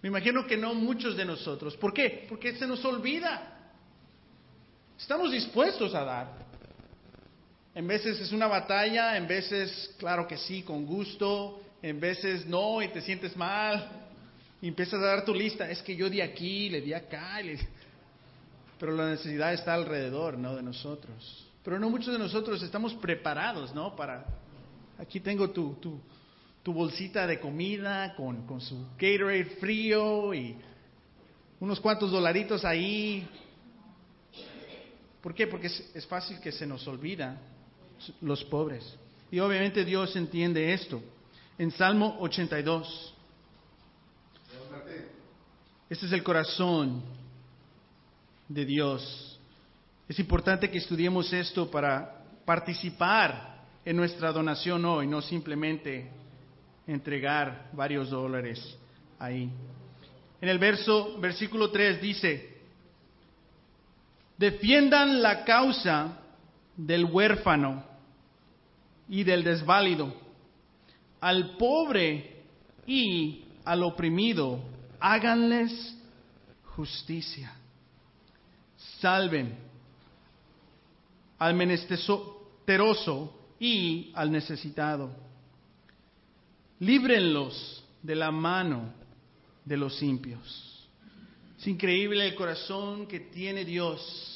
Me 0.00 0.08
imagino 0.08 0.46
que 0.46 0.56
no 0.56 0.72
muchos 0.72 1.14
de 1.14 1.26
nosotros. 1.26 1.76
¿Por 1.76 1.92
qué? 1.92 2.24
Porque 2.26 2.56
se 2.56 2.66
nos 2.66 2.82
olvida. 2.86 3.74
Estamos 4.98 5.30
dispuestos 5.30 5.94
a 5.94 6.04
dar. 6.04 6.38
En 7.74 7.86
veces 7.86 8.18
es 8.18 8.32
una 8.32 8.46
batalla, 8.46 9.18
en 9.18 9.28
veces, 9.28 9.94
claro 9.98 10.26
que 10.26 10.38
sí, 10.38 10.62
con 10.62 10.86
gusto, 10.86 11.60
en 11.82 12.00
veces 12.00 12.46
no 12.46 12.82
y 12.82 12.88
te 12.88 13.00
sientes 13.00 13.36
mal. 13.36 13.88
Y 14.60 14.68
empiezas 14.68 15.00
a 15.00 15.06
dar 15.06 15.24
tu 15.24 15.34
lista. 15.34 15.70
Es 15.70 15.82
que 15.82 15.94
yo 15.94 16.10
di 16.10 16.20
aquí, 16.20 16.68
le 16.68 16.80
di 16.80 16.92
acá. 16.92 17.38
Pero 18.78 18.92
la 18.92 19.10
necesidad 19.10 19.52
está 19.52 19.74
alrededor, 19.74 20.38
¿no? 20.38 20.56
De 20.56 20.62
nosotros. 20.62 21.46
Pero 21.64 21.78
no 21.78 21.90
muchos 21.90 22.12
de 22.12 22.18
nosotros 22.18 22.62
estamos 22.62 22.94
preparados, 22.94 23.74
¿no? 23.74 23.94
Para, 23.94 24.24
aquí 24.98 25.20
tengo 25.20 25.50
tu, 25.50 25.74
tu, 25.74 26.00
tu 26.62 26.72
bolsita 26.72 27.26
de 27.26 27.40
comida 27.40 28.14
con, 28.14 28.46
con 28.46 28.60
su 28.60 28.86
Gatorade 28.98 29.56
frío 29.60 30.32
y 30.32 30.56
unos 31.60 31.80
cuantos 31.80 32.10
dolaritos 32.10 32.64
ahí. 32.64 33.28
¿Por 35.20 35.34
qué? 35.34 35.46
Porque 35.48 35.66
es, 35.66 35.90
es 35.94 36.06
fácil 36.06 36.40
que 36.40 36.52
se 36.52 36.66
nos 36.66 36.86
olvida 36.86 37.36
los 38.20 38.44
pobres. 38.44 38.96
Y 39.30 39.40
obviamente 39.40 39.84
Dios 39.84 40.14
entiende 40.16 40.72
esto. 40.72 41.02
En 41.58 41.72
Salmo 41.72 42.16
82. 42.20 43.14
Este 45.90 46.06
es 46.06 46.12
el 46.12 46.22
corazón 46.22 47.02
de 48.46 48.64
Dios. 48.64 49.40
Es 50.08 50.18
importante 50.20 50.70
que 50.70 50.78
estudiemos 50.78 51.32
esto 51.32 51.68
para 51.68 52.22
participar 52.44 53.58
en 53.84 53.96
nuestra 53.96 54.30
donación 54.30 54.84
hoy, 54.84 55.08
no 55.08 55.20
simplemente 55.20 56.08
entregar 56.86 57.70
varios 57.72 58.10
dólares 58.10 58.78
ahí. 59.18 59.50
En 60.40 60.48
el 60.48 60.58
verso, 60.58 61.18
versículo 61.18 61.72
3 61.72 62.00
dice, 62.00 62.56
defiendan 64.36 65.20
la 65.20 65.44
causa 65.44 66.18
del 66.76 67.04
huérfano 67.04 67.82
y 69.08 69.24
del 69.24 69.42
desválido, 69.42 70.27
al 71.20 71.56
pobre 71.56 72.44
y 72.86 73.44
al 73.64 73.82
oprimido, 73.82 74.60
háganles 75.00 75.96
justicia. 76.76 77.52
Salven 79.00 79.56
al 81.38 81.54
menesteroso 81.54 83.34
y 83.60 84.10
al 84.14 84.30
necesitado 84.30 85.28
líbrenlos 86.80 87.84
de 88.02 88.14
la 88.14 88.30
mano 88.30 88.92
de 89.64 89.76
los 89.76 90.02
impios. 90.02 90.88
Es 91.58 91.66
increíble 91.66 92.26
el 92.26 92.34
corazón 92.34 93.06
que 93.06 93.20
tiene 93.20 93.64
Dios 93.64 94.34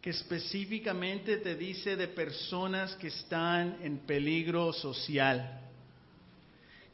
que 0.00 0.10
específicamente 0.10 1.38
te 1.38 1.56
dice 1.56 1.94
de 1.94 2.08
personas 2.08 2.94
que 2.94 3.08
están 3.08 3.78
en 3.82 3.98
peligro 3.98 4.72
social. 4.72 5.60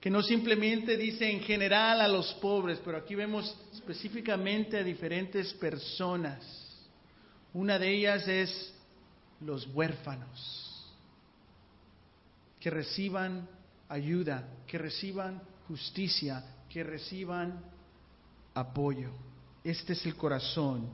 Que 0.06 0.10
no 0.10 0.22
simplemente 0.22 0.96
dice 0.96 1.28
en 1.28 1.40
general 1.40 2.00
a 2.00 2.06
los 2.06 2.32
pobres, 2.34 2.80
pero 2.84 2.96
aquí 2.96 3.16
vemos 3.16 3.52
específicamente 3.72 4.78
a 4.78 4.84
diferentes 4.84 5.52
personas. 5.54 6.44
Una 7.52 7.76
de 7.76 7.92
ellas 7.92 8.28
es 8.28 8.72
los 9.40 9.66
huérfanos, 9.74 10.94
que 12.60 12.70
reciban 12.70 13.48
ayuda, 13.88 14.48
que 14.68 14.78
reciban 14.78 15.42
justicia, 15.66 16.54
que 16.68 16.84
reciban 16.84 17.64
apoyo. 18.54 19.10
Este 19.64 19.94
es 19.94 20.06
el 20.06 20.14
corazón 20.14 20.88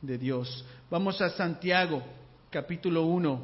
de 0.00 0.16
Dios. 0.16 0.64
Vamos 0.88 1.20
a 1.20 1.28
Santiago, 1.30 2.04
capítulo 2.50 3.04
1, 3.04 3.42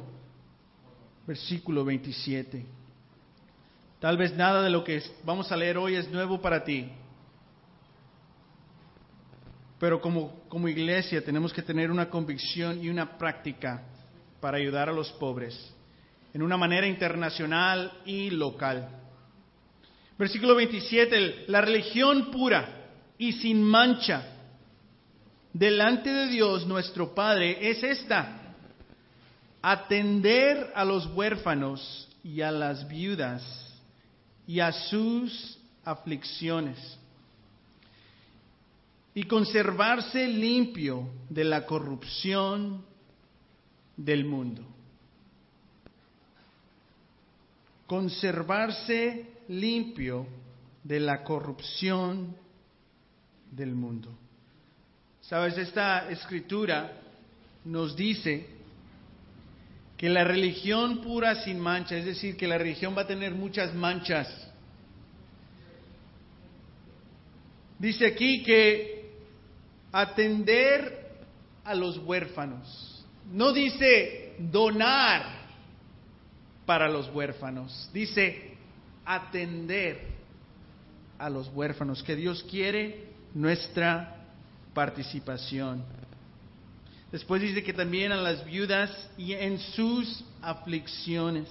versículo 1.27 1.83
27. 1.83 2.65
Tal 4.01 4.17
vez 4.17 4.35
nada 4.35 4.63
de 4.63 4.71
lo 4.71 4.83
que 4.83 4.99
vamos 5.23 5.51
a 5.51 5.55
leer 5.55 5.77
hoy 5.77 5.93
es 5.93 6.09
nuevo 6.09 6.41
para 6.41 6.63
ti. 6.63 6.89
Pero 9.79 10.01
como, 10.01 10.67
iglesia 10.67 11.23
tenemos 11.23 11.53
que 11.53 11.61
tener 11.61 11.91
una 11.91 12.09
convicción 12.09 12.83
y 12.83 12.89
una 12.89 13.15
práctica 13.19 13.83
para 14.39 14.57
ayudar 14.57 14.89
a 14.89 14.91
los 14.91 15.11
pobres 15.13 15.71
en 16.33 16.41
una 16.41 16.57
manera 16.57 16.87
internacional 16.87 17.91
y 18.03 18.31
local. 18.31 18.89
Versículo 20.17 20.55
27, 20.55 21.45
la 21.47 21.61
religión 21.61 22.31
pura 22.31 22.87
y 23.19 23.33
sin 23.33 23.61
mancha 23.61 24.25
delante 25.53 26.11
de 26.11 26.27
Dios 26.27 26.65
nuestro 26.65 27.13
Padre 27.13 27.69
es 27.69 27.83
esta, 27.83 28.55
atender 29.61 30.71
a 30.73 30.83
los 30.85 31.05
huérfanos 31.05 32.09
y 32.23 32.41
a 32.41 32.51
las 32.51 32.87
viudas 32.87 33.60
y 34.47 34.59
a 34.59 34.71
sus 34.71 35.59
aflicciones 35.83 36.97
y 39.13 39.23
conservarse 39.23 40.27
limpio 40.27 41.09
de 41.29 41.43
la 41.43 41.65
corrupción 41.65 42.83
del 43.97 44.25
mundo. 44.25 44.63
Conservarse 47.87 49.27
limpio 49.49 50.25
de 50.83 50.99
la 50.99 51.23
corrupción 51.23 52.35
del 53.51 53.75
mundo. 53.75 54.09
Sabes, 55.21 55.57
esta 55.57 56.09
escritura 56.09 56.99
nos 57.65 57.95
dice 57.95 58.60
que 60.01 60.09
la 60.09 60.23
religión 60.23 60.99
pura 61.01 61.43
sin 61.43 61.59
mancha, 61.59 61.95
es 61.95 62.05
decir, 62.05 62.35
que 62.35 62.47
la 62.47 62.57
religión 62.57 62.97
va 62.97 63.03
a 63.03 63.07
tener 63.07 63.35
muchas 63.35 63.75
manchas. 63.75 64.27
Dice 67.77 68.07
aquí 68.07 68.41
que 68.41 69.11
atender 69.91 71.07
a 71.63 71.75
los 71.75 71.99
huérfanos. 71.99 73.05
No 73.31 73.53
dice 73.53 74.33
donar 74.39 75.23
para 76.65 76.89
los 76.89 77.07
huérfanos, 77.13 77.87
dice 77.93 78.55
atender 79.05 80.01
a 81.19 81.29
los 81.29 81.47
huérfanos, 81.49 82.01
que 82.01 82.15
Dios 82.15 82.43
quiere 82.49 83.05
nuestra 83.35 84.15
participación. 84.73 85.83
Después 87.11 87.41
dice 87.41 87.61
que 87.61 87.73
también 87.73 88.11
a 88.11 88.17
las 88.17 88.45
viudas 88.45 88.89
y 89.17 89.33
en 89.33 89.59
sus 89.59 90.23
aflicciones. 90.41 91.49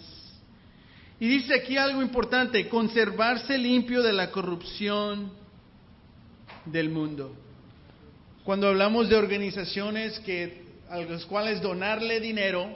Y 1.18 1.28
dice 1.28 1.54
aquí 1.54 1.76
algo 1.76 2.00
importante, 2.00 2.66
conservarse 2.68 3.58
limpio 3.58 4.02
de 4.02 4.12
la 4.12 4.30
corrupción 4.30 5.32
del 6.64 6.88
mundo. 6.88 7.36
Cuando 8.42 8.68
hablamos 8.68 9.10
de 9.10 9.16
organizaciones 9.16 10.18
que, 10.20 10.64
a 10.88 10.96
las 10.96 11.26
cuales 11.26 11.60
donarle 11.60 12.20
dinero, 12.20 12.74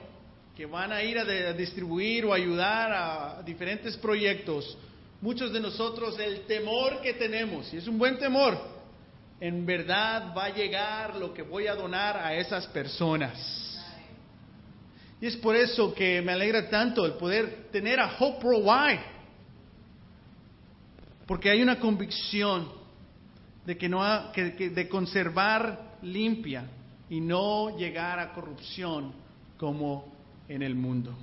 que 0.54 0.66
van 0.66 0.92
a 0.92 1.02
ir 1.02 1.18
a, 1.18 1.22
a 1.22 1.52
distribuir 1.54 2.26
o 2.26 2.34
ayudar 2.34 2.92
a 2.92 3.42
diferentes 3.42 3.96
proyectos, 3.96 4.76
muchos 5.22 5.50
de 5.54 5.60
nosotros 5.60 6.18
el 6.18 6.42
temor 6.42 7.00
que 7.00 7.14
tenemos, 7.14 7.72
y 7.72 7.78
es 7.78 7.88
un 7.88 7.98
buen 7.98 8.18
temor, 8.18 8.58
en 9.40 9.66
verdad 9.66 10.34
va 10.36 10.46
a 10.46 10.54
llegar 10.54 11.16
lo 11.16 11.34
que 11.34 11.42
voy 11.42 11.66
a 11.66 11.74
donar 11.74 12.16
a 12.16 12.34
esas 12.34 12.66
personas. 12.68 13.64
Y 15.20 15.26
es 15.26 15.36
por 15.36 15.56
eso 15.56 15.94
que 15.94 16.20
me 16.22 16.32
alegra 16.32 16.68
tanto 16.68 17.06
el 17.06 17.14
poder 17.14 17.68
tener 17.72 17.98
a 17.98 18.16
Hope 18.18 18.46
Worldwide. 18.46 19.00
Porque 21.26 21.50
hay 21.50 21.62
una 21.62 21.80
convicción 21.80 22.68
de 23.64 23.78
que 23.78 23.88
no 23.88 24.02
de 24.34 24.88
conservar 24.88 25.96
limpia 26.02 26.64
y 27.08 27.20
no 27.20 27.76
llegar 27.76 28.18
a 28.18 28.32
corrupción 28.32 29.12
como 29.56 30.12
en 30.48 30.62
el 30.62 30.74
mundo. 30.74 31.14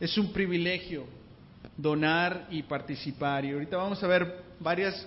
Es 0.00 0.16
un 0.16 0.32
privilegio 0.32 1.04
donar 1.76 2.46
y 2.50 2.62
participar. 2.62 3.44
Y 3.44 3.52
ahorita 3.52 3.76
vamos 3.76 4.02
a 4.02 4.06
ver 4.06 4.42
varias 4.60 5.06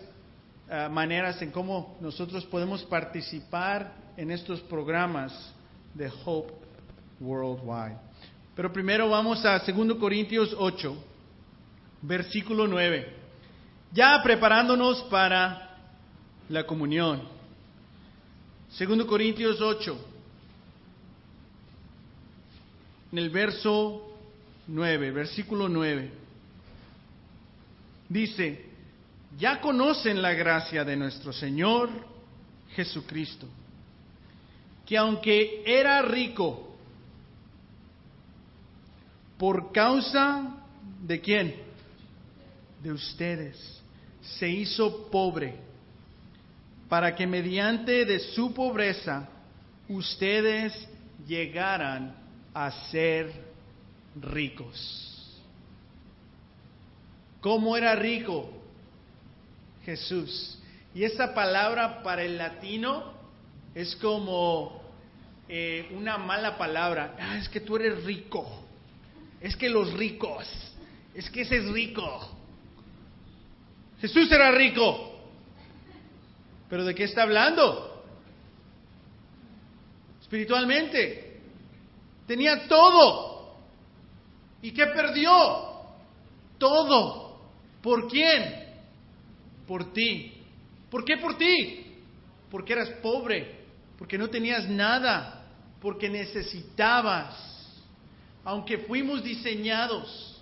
eh, 0.69 0.89
maneras 0.91 1.41
en 1.41 1.51
cómo 1.51 1.97
nosotros 2.01 2.45
podemos 2.45 2.84
participar 2.84 3.93
en 4.17 4.32
estos 4.32 4.60
programas 4.62 5.32
de 5.93 6.12
Hope 6.25 6.53
Worldwide. 7.21 7.97
Pero 8.56 8.73
primero 8.73 9.10
vamos 9.10 9.45
a 9.45 9.60
2 9.60 9.97
Corintios 9.97 10.53
8, 10.58 10.97
versículo 12.01 12.67
9. 12.67 13.13
Ya 13.93 14.21
preparándonos 14.21 15.03
para 15.03 15.77
la 16.49 16.65
comunión. 16.65 17.21
2 18.77 19.06
Corintios 19.06 19.62
8, 19.62 19.97
en 23.13 23.17
el 23.17 23.30
verso 23.30 24.17
9, 24.67 25.12
versículo 25.12 25.69
9. 25.69 26.12
Dice, 28.10 28.66
ya 29.38 29.62
conocen 29.62 30.21
la 30.21 30.34
gracia 30.34 30.84
de 30.84 30.95
nuestro 30.95 31.32
Señor 31.32 31.89
Jesucristo, 32.76 33.47
que 34.86 34.97
aunque 34.97 35.63
era 35.65 36.02
rico, 36.02 36.76
por 39.38 39.71
causa 39.71 40.56
de 41.04 41.21
quién? 41.21 41.56
De 42.82 42.91
ustedes, 42.91 43.82
se 44.21 44.50
hizo 44.50 45.10
pobre, 45.12 45.56
para 46.89 47.15
que 47.15 47.28
mediante 47.28 48.06
de 48.06 48.19
su 48.19 48.54
pobreza 48.54 49.30
ustedes 49.88 50.73
llegaran 51.28 52.15
a 52.54 52.71
ser 52.89 53.32
ricos. 54.19 55.39
¿Cómo 57.41 57.78
era 57.78 57.93
rico? 57.93 58.57
Jesús. 59.88 60.60
Y 60.93 61.06
esa 61.06 61.34
palabra 61.34 62.04
para 62.04 62.21
el 62.21 62.38
latino 62.38 63.13
es 63.73 63.95
como 63.95 64.82
eh, 65.47 65.89
una 65.95 66.17
mala 66.17 66.58
palabra. 66.58 67.15
Ah, 67.17 67.38
es 67.38 67.47
que 67.47 67.62
tú 67.62 67.78
eres 67.78 68.04
rico. 68.04 68.65
Es 69.39 69.56
que 69.56 69.69
los 69.69 69.93
ricos. 69.93 70.45
Es 71.15 71.30
que 71.30 71.43
ese 71.43 71.60
es 71.60 71.69
rico. 71.69 72.04
Jesús 74.02 74.30
era 74.30 74.52
rico. 74.52 75.21
¿Pero 76.69 76.84
de 76.84 76.93
qué 76.93 77.06
está 77.06 77.23
hablando? 77.23 78.04
Espiritualmente. 80.19 81.39
Tenía 82.28 82.67
todo. 82.67 83.56
¿Y 84.62 84.71
qué 84.71 84.86
perdió? 84.88 85.32
Todo. 86.58 87.39
¿Por 87.82 88.10
quién? 88.10 88.66
Por 89.67 89.93
ti. 89.93 90.34
¿Por 90.89 91.03
qué 91.03 91.17
por 91.17 91.38
ti? 91.38 91.86
Porque 92.49 92.73
eras 92.73 92.89
pobre, 93.01 93.65
porque 93.97 94.17
no 94.17 94.30
tenías 94.30 94.67
nada, 94.69 95.45
porque 95.82 96.10
necesitabas. 96.10 97.36
Aunque 98.45 98.80
fuimos 98.80 99.23
diseñados 99.23 100.41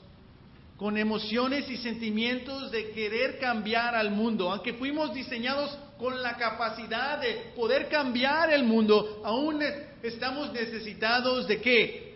con 0.78 0.98
emociones 0.98 1.70
y 1.70 1.78
sentimientos 1.78 2.70
de 2.70 2.92
querer 2.92 3.40
cambiar 3.40 3.96
al 3.96 4.12
mundo, 4.12 4.52
aunque 4.52 4.74
fuimos 4.74 5.14
diseñados 5.14 5.76
con 5.98 6.22
la 6.22 6.36
capacidad 6.36 7.20
de 7.20 7.54
poder 7.56 7.88
cambiar 7.88 8.52
el 8.52 8.64
mundo, 8.64 9.22
aún 9.24 9.62
estamos 10.04 10.52
necesitados 10.54 11.48
de 11.48 11.62
qué? 11.62 12.16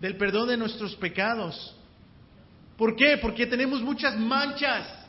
Del 0.00 0.16
perdón 0.16 0.48
de 0.48 0.56
nuestros 0.56 0.96
pecados. 0.96 1.76
¿Por 2.78 2.96
qué? 2.96 3.18
Porque 3.18 3.46
tenemos 3.46 3.82
muchas 3.82 4.16
manchas 4.18 5.01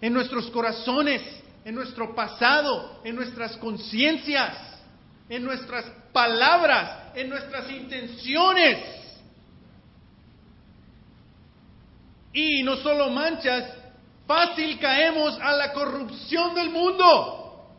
en 0.00 0.12
nuestros 0.12 0.50
corazones, 0.50 1.22
en 1.64 1.74
nuestro 1.74 2.14
pasado, 2.14 3.00
en 3.04 3.16
nuestras 3.16 3.56
conciencias, 3.56 4.56
en 5.28 5.44
nuestras 5.44 5.84
palabras, 6.12 7.14
en 7.14 7.28
nuestras 7.28 7.70
intenciones. 7.70 8.78
Y 12.32 12.62
no 12.62 12.76
solo 12.76 13.10
manchas, 13.10 13.72
fácil 14.26 14.78
caemos 14.78 15.38
a 15.40 15.52
la 15.52 15.72
corrupción 15.72 16.54
del 16.54 16.70
mundo. 16.70 17.72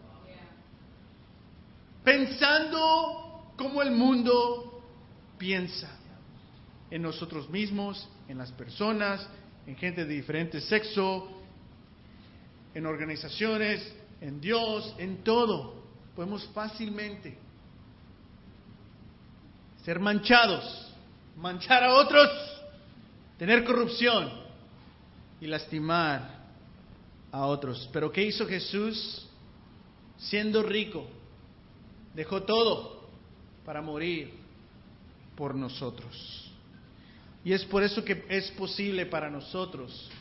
Pensando 2.03 3.53
como 3.55 3.81
el 3.81 3.91
mundo 3.91 4.81
piensa. 5.37 5.89
En 6.89 7.01
nosotros 7.01 7.49
mismos, 7.49 8.07
en 8.27 8.37
las 8.37 8.51
personas, 8.51 9.27
en 9.65 9.75
gente 9.75 10.05
de 10.05 10.13
diferente 10.13 10.61
sexo, 10.61 11.36
en 12.77 12.85
organizaciones, 12.85 13.91
en 14.21 14.39
Dios, 14.39 14.93
en 14.99 15.23
todo. 15.23 15.81
Podemos 16.15 16.45
fácilmente 16.53 17.35
ser 19.83 19.99
manchados, 19.99 20.93
manchar 21.37 21.83
a 21.83 21.95
otros, 21.95 22.29
tener 23.39 23.63
corrupción 23.63 24.31
y 25.41 25.47
lastimar 25.47 26.45
a 27.31 27.47
otros. 27.47 27.89
Pero 27.91 28.11
¿qué 28.11 28.23
hizo 28.23 28.45
Jesús? 28.45 29.27
Siendo 30.19 30.61
rico, 30.61 31.07
dejó 32.13 32.43
todo 32.43 33.09
para 33.65 33.81
morir 33.81 34.35
por 35.35 35.55
nosotros. 35.55 36.51
Y 37.43 37.53
es 37.53 37.65
por 37.65 37.81
eso 37.81 38.05
que 38.05 38.23
es 38.29 38.51
posible 38.51 39.07
para 39.07 39.31
nosotros, 39.31 40.11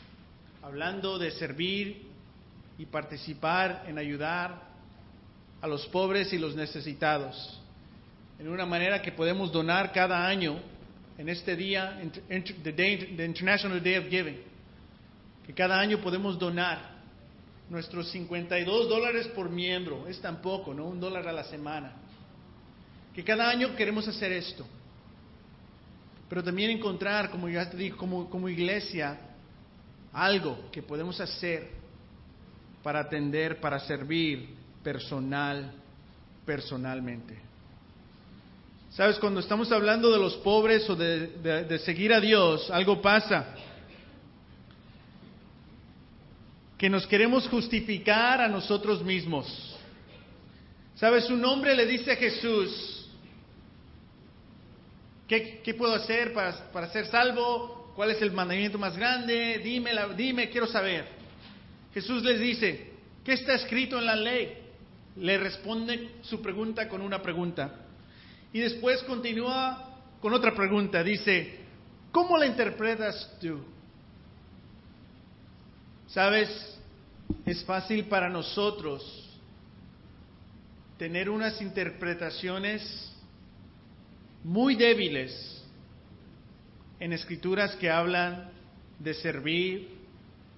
hablando 0.63 1.19
de 1.19 1.29
servir 1.29 2.16
y 2.77 2.85
participar 2.85 3.85
en 3.87 3.97
ayudar 3.97 4.61
a 5.61 5.67
los 5.67 5.85
pobres 5.87 6.31
y 6.33 6.37
los 6.37 6.55
necesitados, 6.55 7.61
en 8.39 8.47
una 8.47 8.65
manera 8.65 9.01
que 9.01 9.11
podemos 9.11 9.51
donar 9.51 9.91
cada 9.91 10.27
año 10.27 10.59
en 11.17 11.29
este 11.29 11.55
día, 11.55 11.99
the, 12.63 13.25
International 13.25 13.81
Day 13.81 13.97
of 13.97 14.07
Giving, 14.07 14.39
que 15.45 15.53
cada 15.53 15.79
año 15.79 15.99
podemos 15.99 16.37
donar 16.37 16.97
nuestros 17.69 18.11
52 18.11 18.87
dólares 18.87 19.27
por 19.29 19.49
miembro, 19.49 20.07
es 20.07 20.21
tan 20.21 20.41
poco, 20.41 20.73
¿no? 20.73 20.85
Un 20.85 20.99
dólar 20.99 21.27
a 21.27 21.33
la 21.33 21.43
semana. 21.43 21.93
Que 23.15 23.23
cada 23.23 23.49
año 23.49 23.75
queremos 23.75 24.07
hacer 24.07 24.31
esto 24.31 24.65
pero 26.29 26.43
también 26.43 26.71
encontrar, 26.71 27.29
como 27.29 27.47
ya 27.49 27.69
te 27.69 27.77
dije, 27.77 27.95
como, 27.95 28.29
como 28.29 28.49
iglesia, 28.49 29.17
algo 30.11 30.69
que 30.71 30.81
podemos 30.81 31.19
hacer 31.19 31.69
para 32.83 33.01
atender, 33.01 33.59
para 33.59 33.79
servir 33.79 34.49
personal, 34.83 35.73
personalmente. 36.45 37.37
Sabes, 38.91 39.19
cuando 39.19 39.41
estamos 39.41 39.71
hablando 39.71 40.11
de 40.11 40.19
los 40.19 40.35
pobres 40.37 40.89
o 40.89 40.95
de, 40.95 41.79
seguir 41.85 42.13
a 42.13 42.19
Dios, 42.19 42.69
algo 42.71 43.01
pasa. 43.01 43.53
Que 46.77 46.89
nos 46.89 47.05
queremos 47.05 47.47
justificar 47.47 48.41
a 48.41 48.47
nosotros 48.47 49.03
mismos. 49.03 49.77
Sabes, 50.95 51.29
un 51.29 51.43
hombre 51.45 51.75
le 51.75 51.85
dice 51.85 52.13
a 52.13 52.15
Jesús, 52.15 52.97
¿Qué, 55.27 55.75
puedo 55.77 55.93
hacer 55.93 56.33
para, 56.33 56.89
ser 56.89 57.07
salvo? 57.07 57.91
¿Cuál 57.95 58.11
es 58.11 58.21
el 58.21 58.31
mandamiento 58.31 58.77
más 58.77 58.95
grande? 58.95 59.59
Dime, 59.61 59.91
dime, 60.15 60.49
quiero 60.49 60.67
saber. 60.67 61.16
Jesús 61.97 62.21
les 62.21 62.39
dice, 62.39 62.91
¿qué 63.25 63.33
está 63.33 63.55
escrito 63.55 63.97
en 63.97 64.05
la 64.05 64.15
ley? 64.15 64.55
Le 65.15 65.35
responde 65.39 66.11
su 66.21 66.43
pregunta 66.43 66.87
con 66.87 67.01
una 67.01 67.23
pregunta. 67.23 67.73
Y 68.53 68.59
después 68.59 69.01
continúa 69.01 69.97
con 70.21 70.31
otra 70.31 70.53
pregunta. 70.53 71.03
Dice, 71.03 71.57
¿cómo 72.11 72.37
la 72.37 72.45
interpretas 72.45 73.35
tú? 73.41 73.63
Sabes, 76.05 76.77
es 77.47 77.63
fácil 77.63 78.05
para 78.05 78.29
nosotros 78.29 79.27
tener 80.99 81.31
unas 81.31 81.59
interpretaciones 81.63 83.11
muy 84.43 84.75
débiles 84.75 85.63
en 86.99 87.11
escrituras 87.11 87.75
que 87.77 87.89
hablan 87.89 88.51
de 88.99 89.15
servir, 89.15 89.97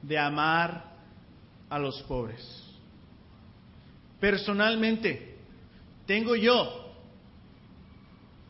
de 0.02 0.17
amar 0.19 0.88
a 1.69 1.79
los 1.79 2.01
pobres. 2.03 2.63
Personalmente, 4.19 5.38
tengo 6.05 6.36
yo 6.36 6.93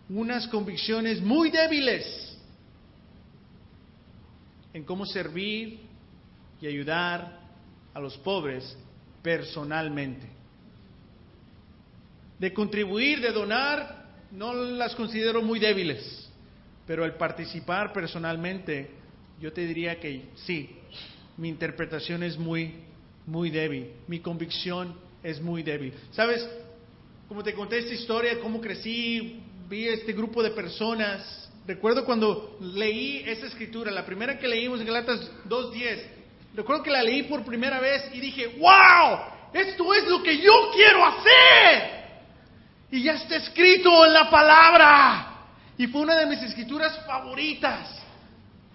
unas 0.09 0.47
convicciones 0.47 1.21
muy 1.21 1.51
débiles 1.51 2.37
en 4.73 4.83
cómo 4.83 5.05
servir 5.05 5.79
y 6.61 6.67
ayudar 6.67 7.39
a 7.93 7.99
los 7.99 8.17
pobres 8.17 8.77
personalmente. 9.21 10.27
De 12.39 12.53
contribuir, 12.53 13.19
de 13.19 13.31
donar, 13.31 14.07
no 14.31 14.53
las 14.53 14.95
considero 14.95 15.41
muy 15.41 15.59
débiles, 15.59 16.29
pero 16.87 17.03
al 17.03 17.15
participar 17.15 17.91
personalmente, 17.91 18.89
yo 19.39 19.51
te 19.51 19.65
diría 19.65 19.99
que 19.99 20.29
sí, 20.35 20.69
mi 21.37 21.49
interpretación 21.49 22.23
es 22.23 22.37
muy, 22.37 22.73
muy 23.29 23.51
débil, 23.51 23.91
mi 24.07 24.19
convicción 24.19 24.95
es 25.21 25.39
muy 25.39 25.61
débil. 25.61 25.93
¿Sabes? 26.11 26.47
Como 27.27 27.43
te 27.43 27.53
conté 27.53 27.77
esta 27.77 27.93
historia, 27.93 28.39
cómo 28.39 28.59
crecí, 28.59 29.39
vi 29.69 29.87
este 29.87 30.13
grupo 30.13 30.41
de 30.41 30.49
personas. 30.49 31.49
Recuerdo 31.67 32.03
cuando 32.05 32.57
leí 32.59 33.23
esa 33.27 33.45
escritura, 33.45 33.91
la 33.91 34.03
primera 34.03 34.39
que 34.39 34.47
leímos 34.47 34.79
en 34.79 34.87
Galatas 34.87 35.29
2.10, 35.47 35.99
recuerdo 36.55 36.81
que 36.81 36.89
la 36.89 37.03
leí 37.03 37.23
por 37.23 37.43
primera 37.43 37.79
vez 37.79 38.09
y 38.13 38.19
dije, 38.19 38.47
wow, 38.57 39.19
esto 39.53 39.93
es 39.93 40.07
lo 40.07 40.23
que 40.23 40.39
yo 40.39 40.71
quiero 40.73 41.05
hacer. 41.05 41.99
Y 42.91 43.03
ya 43.03 43.13
está 43.13 43.35
escrito 43.35 44.07
en 44.07 44.13
la 44.13 44.27
palabra. 44.31 45.25
Y 45.77 45.85
fue 45.85 46.01
una 46.01 46.15
de 46.15 46.25
mis 46.25 46.41
escrituras 46.41 47.05
favoritas. 47.05 48.01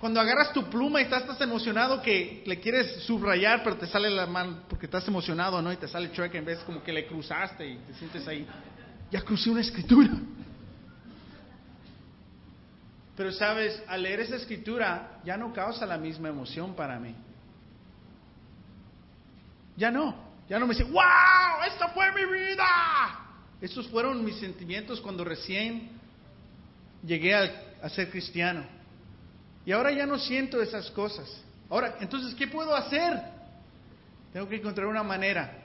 Cuando 0.01 0.21
agarras 0.21 0.53
tu 0.53 0.69
pluma 0.69 1.01
y 1.01 1.05
estás 1.05 1.41
emocionado 1.41 2.03
que 2.03 2.43
le 2.45 2.61
quieres 2.61 3.05
subrayar, 3.05 3.63
pero 3.63 3.77
te 3.77 3.87
sale 3.87 4.11
la 4.11 4.27
mano 4.27 4.65
porque 4.69 4.87
estás 4.87 5.07
emocionado, 5.09 5.63
¿no? 5.63 5.73
Y 5.73 5.77
te 5.77 5.89
sale 5.89 6.13
chueca 6.13 6.37
en 6.37 6.45
vez 6.45 6.59
como 6.61 6.83
que 6.83 6.93
le 6.93 7.07
cruzaste 7.07 7.67
y 7.67 7.77
te 7.79 7.95
sientes 7.95 8.27
ahí. 8.29 8.47
Ya 9.11 9.23
crucé 9.23 9.51
una 9.51 9.61
escritura. 9.61 10.11
Pero 13.17 13.33
sabes, 13.33 13.83
al 13.87 14.03
leer 14.03 14.21
esa 14.21 14.37
escritura 14.37 15.21
ya 15.25 15.37
no 15.37 15.53
causa 15.53 15.87
la 15.87 15.97
misma 15.97 16.29
emoción 16.29 16.75
para 16.75 16.99
mí. 16.99 17.15
Ya 19.77 19.91
no. 19.91 20.35
Ya 20.49 20.59
no 20.59 20.67
me 20.67 20.75
dice, 20.75 20.85
wow, 20.85 21.63
esta 21.67 21.89
fue 21.89 22.13
mi 22.13 22.25
vida. 22.25 22.65
Estos 23.61 23.89
fueron 23.89 24.25
mis 24.25 24.37
sentimientos 24.37 25.01
cuando 25.01 25.25
recién 25.25 25.91
llegué 27.05 27.35
a, 27.35 27.89
ser 27.89 28.11
cristiano. 28.11 28.65
Y 29.67 29.73
ahora 29.73 29.93
ya 29.93 30.07
no 30.07 30.19
siento 30.19 30.61
esas 30.61 30.91
cosas. 30.91 31.29
Ahora, 31.71 31.97
entonces, 32.01 32.35
¿qué 32.35 32.47
puedo 32.47 32.75
hacer? 32.75 33.19
Tengo 34.33 34.49
que 34.49 34.57
encontrar 34.57 34.87
una 34.87 35.03
manera 35.03 35.59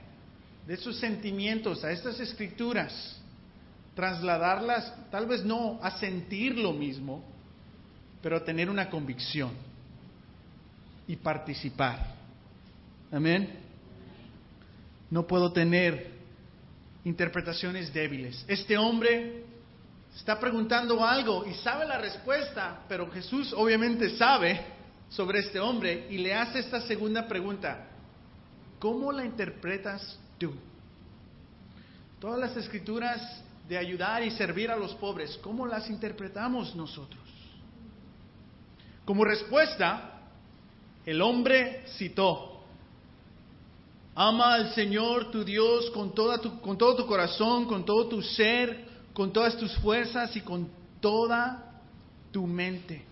de 0.66 0.74
esos 0.76 0.98
sentimientos 0.98 1.84
a 1.84 1.92
estas 1.92 2.20
escrituras, 2.20 3.20
trasladarlas, 3.96 4.94
tal 5.10 5.26
vez 5.26 5.44
no 5.44 5.80
a 5.82 5.98
sentir 5.98 6.58
lo 6.58 6.72
mismo, 6.74 7.24
pero 8.22 8.38
a 8.38 8.44
tener 8.44 8.70
una 8.70 8.90
convicción 8.90 9.52
y 11.08 11.16
participar. 11.16 12.16
Amén. 13.12 13.50
No 15.10 15.26
puedo 15.26 15.52
tener 15.52 16.12
interpretaciones 17.04 17.92
débiles. 17.92 18.46
Este 18.48 18.78
hombre 18.78 19.46
está 20.16 20.40
preguntando 20.40 21.06
algo 21.06 21.46
y 21.46 21.54
sabe 21.56 21.86
la 21.86 21.98
respuesta, 21.98 22.82
pero 22.88 23.10
Jesús 23.12 23.54
obviamente 23.54 24.18
sabe 24.18 24.60
sobre 25.10 25.40
este 25.40 25.60
hombre 25.60 26.08
y 26.10 26.18
le 26.18 26.34
hace 26.34 26.60
esta 26.60 26.82
segunda 26.82 27.28
pregunta. 27.28 27.88
¿Cómo 28.80 29.12
la 29.12 29.26
interpretas 29.26 30.18
tú? 30.38 30.54
Todas 32.20 32.40
las 32.40 32.56
escrituras 32.58 33.42
de 33.68 33.78
ayudar 33.78 34.24
y 34.24 34.32
servir 34.32 34.72
a 34.72 34.76
los 34.76 34.96
pobres, 34.96 35.38
¿cómo 35.44 35.66
las 35.66 35.90
interpretamos 35.90 36.76
nosotros? 36.76 37.22
Como 39.06 39.24
respuesta, 39.24 40.22
el 41.06 41.22
hombre 41.22 41.84
citó 41.98 42.60
Ama 44.16 44.56
al 44.56 44.74
Señor 44.74 45.32
tu 45.32 45.46
Dios 45.46 45.90
con, 45.92 46.14
toda 46.14 46.40
tu, 46.40 46.60
con 46.60 46.78
todo 46.78 46.96
tu 46.98 47.06
corazón, 47.06 47.66
con 47.66 47.86
todo 47.86 48.08
tu 48.08 48.22
ser, 48.22 48.89
con 49.20 49.34
todas 49.34 49.58
tus 49.58 49.76
fuerzas 49.80 50.34
y 50.38 50.40
con 50.40 50.70
toda 51.02 51.82
tu 52.32 52.48
mente. 52.48 53.04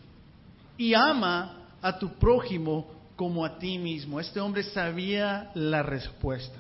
Y 0.78 0.94
ama 0.94 1.68
a 1.82 2.00
tu 2.00 2.14
prójimo 2.14 2.90
como 3.18 3.44
a 3.44 3.60
ti 3.60 3.78
mismo. 3.78 4.18
Este 4.18 4.40
hombre 4.40 4.64
sabía 4.64 5.52
la 5.54 5.84
respuesta. 5.84 6.60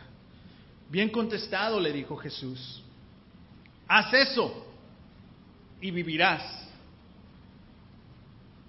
Bien 0.89 1.07
contestado, 1.07 1.79
le 1.79 1.93
dijo 1.93 2.17
Jesús. 2.17 2.83
Haz 3.87 4.13
eso 4.15 4.67
y 5.79 5.91
vivirás. 5.91 6.43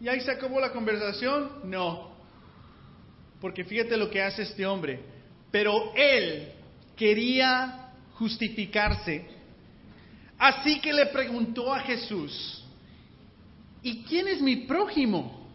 ¿Y 0.01 0.07
ahí 0.07 0.21
se 0.21 0.31
acabó 0.31 0.61
la 0.61 0.71
conversación? 0.71 1.55
No. 1.65 2.13
Porque 3.41 3.65
fíjate 3.65 3.97
lo 3.97 4.09
que 4.09 4.23
hace 4.23 4.43
este 4.43 4.65
hombre. 4.65 5.01
Pero 5.51 5.93
él 5.97 6.53
quería 6.95 7.91
justificarse. 8.15 9.38
Así 10.39 10.81
que 10.81 10.93
le 10.93 11.07
preguntó 11.07 11.75
a 11.75 11.81
Jesús, 11.81 12.65
¿y 13.83 14.03
quién 14.05 14.29
es 14.29 14.41
mi 14.41 14.57
prójimo? 14.57 15.47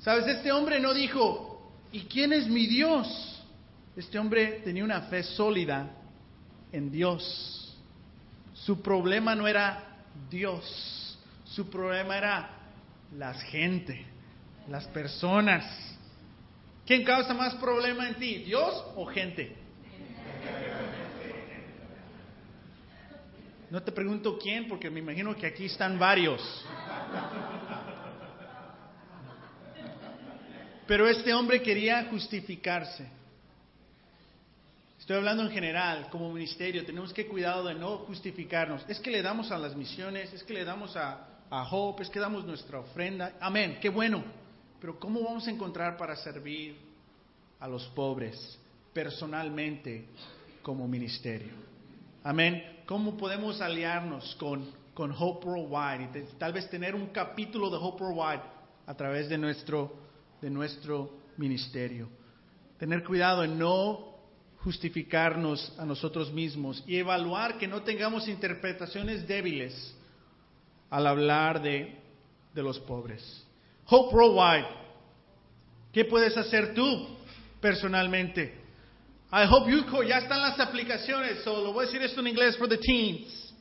Sabes, 0.00 0.26
este 0.26 0.50
hombre 0.50 0.80
no 0.80 0.92
dijo, 0.92 1.72
¿y 1.92 2.00
quién 2.02 2.32
es 2.32 2.48
mi 2.48 2.66
Dios? 2.66 3.42
Este 3.96 4.18
hombre 4.18 4.60
tenía 4.64 4.84
una 4.84 5.02
fe 5.02 5.22
sólida 5.22 5.88
en 6.72 6.90
Dios. 6.90 7.76
Su 8.52 8.82
problema 8.82 9.34
no 9.34 9.46
era 9.46 9.84
Dios, 10.28 11.18
su 11.44 11.70
problema 11.70 12.18
era 12.18 12.50
la 13.16 13.32
gente, 13.34 14.04
las 14.68 14.86
personas. 14.88 15.64
¿Quién 16.84 17.04
causa 17.04 17.32
más 17.32 17.54
problema 17.54 18.08
en 18.08 18.16
ti, 18.16 18.38
Dios 18.38 18.84
o 18.96 19.06
gente? 19.06 19.65
No 23.76 23.82
te 23.82 23.92
pregunto 23.92 24.38
quién, 24.38 24.68
porque 24.68 24.88
me 24.88 25.00
imagino 25.00 25.36
que 25.36 25.46
aquí 25.46 25.66
están 25.66 25.98
varios. 25.98 26.40
Pero 30.86 31.06
este 31.06 31.34
hombre 31.34 31.60
quería 31.60 32.06
justificarse. 32.06 33.06
Estoy 34.98 35.16
hablando 35.16 35.42
en 35.42 35.50
general, 35.50 36.08
como 36.08 36.32
ministerio, 36.32 36.86
tenemos 36.86 37.12
que 37.12 37.26
cuidado 37.26 37.64
de 37.64 37.74
no 37.74 37.98
justificarnos. 37.98 38.82
Es 38.88 38.98
que 38.98 39.10
le 39.10 39.20
damos 39.20 39.50
a 39.50 39.58
las 39.58 39.76
misiones, 39.76 40.32
es 40.32 40.42
que 40.42 40.54
le 40.54 40.64
damos 40.64 40.96
a, 40.96 41.42
a 41.50 41.68
Hope, 41.70 42.02
es 42.02 42.08
que 42.08 42.18
damos 42.18 42.46
nuestra 42.46 42.78
ofrenda. 42.78 43.34
Amén, 43.40 43.76
qué 43.82 43.90
bueno. 43.90 44.24
Pero 44.80 44.98
¿cómo 44.98 45.20
vamos 45.20 45.46
a 45.48 45.50
encontrar 45.50 45.98
para 45.98 46.16
servir 46.16 46.78
a 47.60 47.68
los 47.68 47.84
pobres 47.88 48.58
personalmente 48.94 50.06
como 50.62 50.88
ministerio? 50.88 51.52
Amén. 52.24 52.75
¿Cómo 52.86 53.16
podemos 53.16 53.60
aliarnos 53.60 54.36
con, 54.36 54.64
con 54.94 55.12
Hope 55.18 55.44
Worldwide 55.44 56.20
y 56.20 56.38
tal 56.38 56.52
vez 56.52 56.70
tener 56.70 56.94
un 56.94 57.06
capítulo 57.06 57.68
de 57.68 57.78
Hope 57.78 58.04
Worldwide 58.04 58.42
a 58.86 58.94
través 58.94 59.28
de 59.28 59.36
nuestro, 59.36 59.92
de 60.40 60.48
nuestro 60.50 61.10
ministerio? 61.36 62.08
Tener 62.78 63.02
cuidado 63.02 63.42
en 63.42 63.58
no 63.58 64.14
justificarnos 64.58 65.74
a 65.80 65.84
nosotros 65.84 66.32
mismos 66.32 66.84
y 66.86 66.96
evaluar 66.96 67.58
que 67.58 67.66
no 67.66 67.82
tengamos 67.82 68.28
interpretaciones 68.28 69.26
débiles 69.26 69.96
al 70.88 71.08
hablar 71.08 71.60
de, 71.60 71.92
de 72.54 72.62
los 72.62 72.78
pobres. 72.78 73.44
Hope 73.86 74.14
Worldwide, 74.14 74.68
¿qué 75.92 76.04
puedes 76.04 76.36
hacer 76.36 76.72
tú 76.72 77.08
personalmente? 77.60 78.65
I 79.32 79.44
Hope 79.46 79.68
Youth 79.68 79.86
Core, 79.90 80.06
ya 80.06 80.18
están 80.18 80.40
las 80.40 80.58
aplicaciones, 80.60 81.42
so 81.42 81.54
lo 81.54 81.72
voy 81.72 81.84
a 81.84 81.86
decir 81.86 82.00
esto 82.02 82.20
en 82.20 82.26
inglés 82.26 82.56
for 82.56 82.68
the 82.68 82.76
teens. 82.76 83.52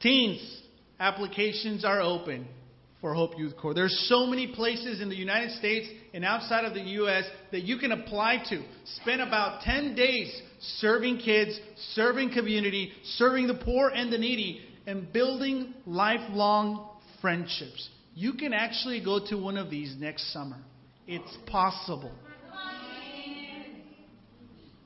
Teens, 0.00 0.62
applications 0.98 1.84
are 1.84 2.00
open 2.00 2.46
for 3.02 3.12
Hope 3.12 3.38
Youth 3.38 3.54
Corps. 3.58 3.74
There's 3.74 4.06
so 4.08 4.26
many 4.26 4.46
places 4.46 5.02
in 5.02 5.10
the 5.10 5.14
United 5.14 5.50
States 5.58 5.86
and 6.14 6.24
outside 6.24 6.64
of 6.64 6.72
the 6.72 6.80
U.S. 6.80 7.24
that 7.52 7.64
you 7.64 7.76
can 7.76 7.92
apply 7.92 8.44
to. 8.48 8.64
Spend 9.02 9.20
about 9.20 9.60
10 9.60 9.94
days 9.94 10.40
serving 10.78 11.18
kids, 11.18 11.60
serving 11.92 12.32
community, 12.32 12.92
serving 13.16 13.46
the 13.46 13.54
poor 13.54 13.90
and 13.90 14.10
the 14.10 14.16
needy, 14.16 14.62
and 14.86 15.12
building 15.12 15.74
lifelong 15.84 16.88
friendships. 17.20 17.90
You 18.14 18.32
can 18.34 18.54
actually 18.54 19.04
go 19.04 19.26
to 19.26 19.36
one 19.36 19.58
of 19.58 19.68
these 19.68 19.94
next 19.98 20.32
summer. 20.32 20.56
It's 21.06 21.36
possible. 21.46 22.12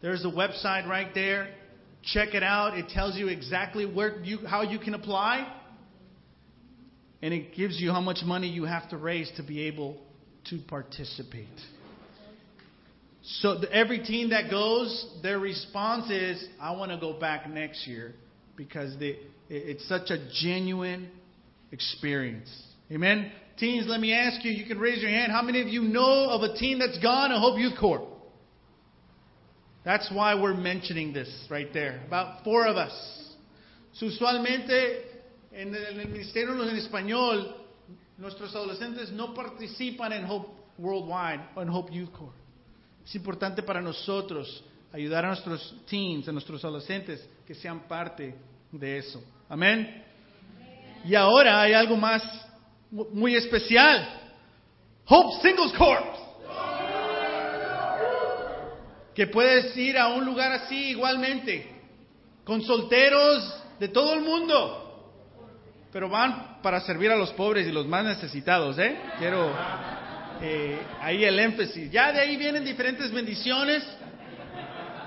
There's 0.00 0.24
a 0.24 0.28
website 0.28 0.86
right 0.86 1.12
there. 1.14 1.48
Check 2.02 2.34
it 2.34 2.42
out. 2.42 2.78
It 2.78 2.88
tells 2.88 3.16
you 3.16 3.28
exactly 3.28 3.84
where 3.84 4.20
you, 4.22 4.38
how 4.46 4.62
you 4.62 4.78
can 4.78 4.94
apply. 4.94 5.52
And 7.20 7.34
it 7.34 7.54
gives 7.56 7.80
you 7.80 7.90
how 7.90 8.00
much 8.00 8.18
money 8.24 8.48
you 8.48 8.64
have 8.64 8.88
to 8.90 8.96
raise 8.96 9.30
to 9.36 9.42
be 9.42 9.66
able 9.66 9.96
to 10.50 10.58
participate. 10.68 11.48
So 13.22 13.60
every 13.72 13.98
team 13.98 14.30
that 14.30 14.50
goes, 14.50 15.06
their 15.22 15.38
response 15.38 16.10
is, 16.10 16.42
I 16.60 16.70
want 16.72 16.92
to 16.92 16.98
go 16.98 17.18
back 17.18 17.50
next 17.50 17.86
year 17.86 18.14
because 18.56 18.98
they, 18.98 19.06
it, 19.08 19.18
it's 19.48 19.88
such 19.88 20.10
a 20.10 20.28
genuine 20.40 21.10
experience. 21.72 22.48
Amen? 22.90 23.30
Teens, 23.58 23.86
let 23.88 24.00
me 24.00 24.14
ask 24.14 24.44
you, 24.44 24.52
you 24.52 24.64
can 24.66 24.78
raise 24.78 25.02
your 25.02 25.10
hand. 25.10 25.32
How 25.32 25.42
many 25.42 25.60
of 25.60 25.68
you 25.68 25.82
know 25.82 26.30
of 26.30 26.42
a 26.42 26.54
team 26.56 26.78
that's 26.78 26.98
gone 27.00 27.30
to 27.30 27.38
Hope 27.38 27.58
Youth 27.58 27.74
Corps? 27.78 28.08
That's 29.88 30.10
why 30.12 30.34
we're 30.34 30.52
mentioning 30.52 31.14
this 31.14 31.30
right 31.48 31.72
there. 31.72 32.02
About 32.06 32.44
four 32.44 32.66
of 32.66 32.76
us. 32.76 32.92
Usualmente 34.02 35.00
en 35.50 35.74
el 35.74 35.94
ministerio 35.94 36.52
en 36.52 36.76
español, 36.76 37.54
nuestros 38.18 38.54
adolescentes 38.54 39.10
no 39.12 39.32
participan 39.32 40.12
en 40.12 40.26
Hope 40.26 40.50
Worldwide 40.76 41.40
o 41.56 41.62
en 41.62 41.70
Hope 41.70 41.90
Youth 41.90 42.12
Corps. 42.12 42.34
Es 43.02 43.14
importante 43.14 43.62
para 43.62 43.80
nosotros 43.80 44.62
ayudar 44.92 45.24
a 45.24 45.28
nuestros 45.28 45.74
teens, 45.88 46.28
a 46.28 46.32
nuestros 46.32 46.62
adolescentes, 46.62 47.26
que 47.46 47.54
sean 47.54 47.88
parte 47.88 48.34
de 48.70 48.98
eso. 48.98 49.22
Amén. 49.48 50.04
Y 51.06 51.14
ahora 51.14 51.62
hay 51.62 51.72
algo 51.72 51.96
más 51.96 52.22
muy 52.90 53.36
especial. 53.36 54.06
Hope 55.06 55.40
Singles 55.40 55.72
Corps. 55.78 56.27
Que 59.18 59.26
puedes 59.26 59.76
ir 59.76 59.98
a 59.98 60.14
un 60.14 60.24
lugar 60.24 60.52
así 60.52 60.90
igualmente, 60.90 61.66
con 62.44 62.62
solteros 62.62 63.64
de 63.80 63.88
todo 63.88 64.14
el 64.14 64.20
mundo 64.20 64.84
pero 65.92 66.08
van 66.08 66.60
para 66.62 66.80
servir 66.80 67.10
a 67.10 67.16
los 67.16 67.32
pobres 67.32 67.66
y 67.66 67.72
los 67.72 67.86
más 67.86 68.04
necesitados, 68.04 68.78
¿eh? 68.78 68.96
Quiero 69.18 69.50
eh, 70.40 70.78
ahí 71.00 71.24
el 71.24 71.38
énfasis. 71.38 71.90
Ya 71.90 72.12
de 72.12 72.20
ahí 72.20 72.36
vienen 72.36 72.64
diferentes 72.64 73.10
bendiciones, 73.10 73.82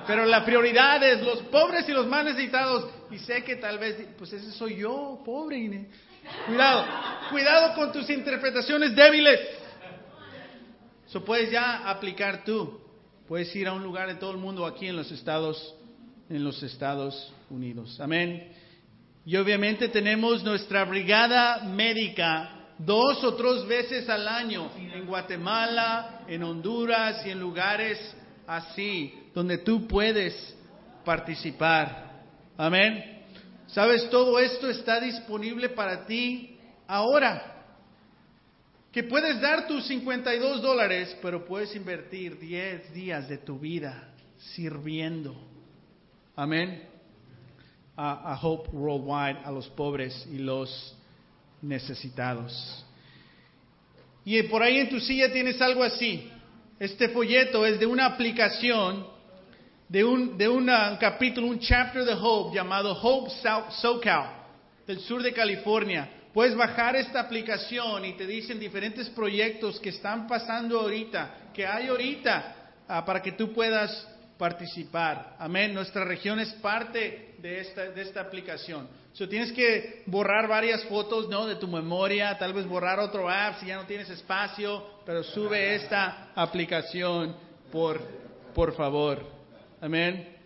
pero 0.07 0.25
la 0.25 0.43
prioridad 0.43 1.01
es 1.03 1.21
los 1.21 1.43
pobres 1.43 1.87
y 1.87 1.91
los 1.91 2.07
más 2.07 2.25
necesitados. 2.25 2.89
Y 3.11 3.19
sé 3.19 3.43
que 3.43 3.57
tal 3.57 3.77
vez, 3.77 3.95
pues 4.17 4.33
ese 4.33 4.51
soy 4.51 4.77
yo, 4.77 5.21
pobre. 5.23 5.87
Cuidado, 6.47 6.85
cuidado 7.29 7.75
con 7.75 7.91
tus 7.91 8.09
interpretaciones 8.09 8.95
débiles. 8.95 9.39
Eso 11.07 11.23
puedes 11.23 11.51
ya 11.51 11.89
aplicar 11.89 12.43
tú. 12.43 12.80
Puedes 13.27 13.55
ir 13.55 13.67
a 13.67 13.73
un 13.73 13.83
lugar 13.83 14.07
de 14.07 14.15
todo 14.15 14.31
el 14.31 14.37
mundo 14.37 14.65
aquí 14.65 14.87
en 14.87 14.95
los 14.95 15.11
Estados, 15.11 15.75
en 16.29 16.43
los 16.43 16.61
Estados 16.63 17.33
Unidos. 17.49 17.99
Amén. 17.99 18.51
Y 19.25 19.35
obviamente 19.37 19.87
tenemos 19.89 20.43
nuestra 20.43 20.83
brigada 20.85 21.63
médica 21.63 22.61
dos 22.77 23.23
o 23.23 23.35
tres 23.35 23.65
veces 23.67 24.09
al 24.09 24.27
año 24.27 24.71
en 24.75 25.05
Guatemala, 25.05 26.21
en 26.27 26.43
Honduras 26.43 27.25
y 27.25 27.29
en 27.29 27.39
lugares 27.39 28.15
así, 28.47 29.13
donde 29.33 29.59
tú 29.59 29.87
puedes 29.87 30.55
participar. 31.05 32.23
Amén. 32.57 33.23
Sabes, 33.67 34.09
todo 34.09 34.37
esto 34.39 34.69
está 34.69 34.99
disponible 34.99 35.69
para 35.69 36.05
ti 36.05 36.57
ahora. 36.87 37.60
Que 38.91 39.03
puedes 39.03 39.39
dar 39.39 39.67
tus 39.67 39.87
52 39.87 40.61
dólares, 40.61 41.15
pero 41.21 41.45
puedes 41.45 41.75
invertir 41.75 42.37
10 42.37 42.93
días 42.93 43.29
de 43.29 43.37
tu 43.37 43.57
vida 43.57 44.13
sirviendo. 44.37 45.35
Amén 46.35 46.91
a, 47.97 48.39
Hope 48.41 48.69
Worldwide 48.71 49.39
a 49.45 49.51
los 49.51 49.67
pobres 49.69 50.27
y 50.31 50.37
los 50.37 50.95
necesitados. 51.61 52.85
Y 54.25 54.41
por 54.43 54.63
ahí 54.63 54.77
en 54.77 54.89
tu 54.89 54.99
silla 54.99 55.31
tienes 55.31 55.61
algo 55.61 55.83
así. 55.83 56.29
Este 56.79 57.09
folleto 57.09 57.65
es 57.65 57.79
de 57.79 57.85
una 57.85 58.07
aplicación, 58.07 59.05
de 59.87 60.03
un, 60.03 60.37
de 60.37 60.47
un 60.47 60.67
capítulo, 60.99 61.47
un 61.47 61.59
chapter 61.59 62.03
de 62.03 62.13
Hope 62.13 62.55
llamado 62.55 62.93
Hope 62.93 63.29
South 63.41 63.71
SoCal, 63.81 64.31
del 64.87 64.99
sur 64.99 65.21
de 65.21 65.33
California. 65.33 66.09
Puedes 66.33 66.55
bajar 66.55 66.95
esta 66.95 67.19
aplicación 67.19 68.05
y 68.05 68.13
te 68.13 68.25
dicen 68.25 68.59
diferentes 68.59 69.09
proyectos 69.09 69.79
que 69.79 69.89
están 69.89 70.27
pasando 70.27 70.79
ahorita, 70.79 71.49
que 71.53 71.65
hay 71.65 71.87
ahorita, 71.87 72.55
ah, 72.87 73.03
para 73.03 73.21
que 73.21 73.33
tú 73.33 73.51
puedas 73.51 74.07
participar. 74.37 75.35
Amén. 75.37 75.73
Nuestra 75.73 76.05
región 76.05 76.39
es 76.39 76.51
parte 76.53 77.35
de 77.37 77.59
esta, 77.59 77.91
de 77.91 78.01
esta 78.01 78.21
aplicación. 78.21 78.87
So, 79.13 79.27
tienes 79.27 79.51
que 79.51 80.03
borrar 80.05 80.47
varias 80.47 80.85
fotos 80.85 81.27
¿no? 81.27 81.45
de 81.45 81.57
tu 81.57 81.67
memoria, 81.67 82.37
tal 82.37 82.53
vez 82.53 82.65
borrar 82.65 82.97
otro 82.99 83.29
app 83.29 83.59
si 83.59 83.65
ya 83.65 83.75
no 83.75 83.85
tienes 83.85 84.09
espacio, 84.09 85.01
pero 85.05 85.21
sube 85.21 85.75
esta 85.75 86.31
aplicación 86.33 87.35
por, 87.71 88.01
por 88.55 88.73
favor. 88.73 89.21
Amén. 89.81 90.37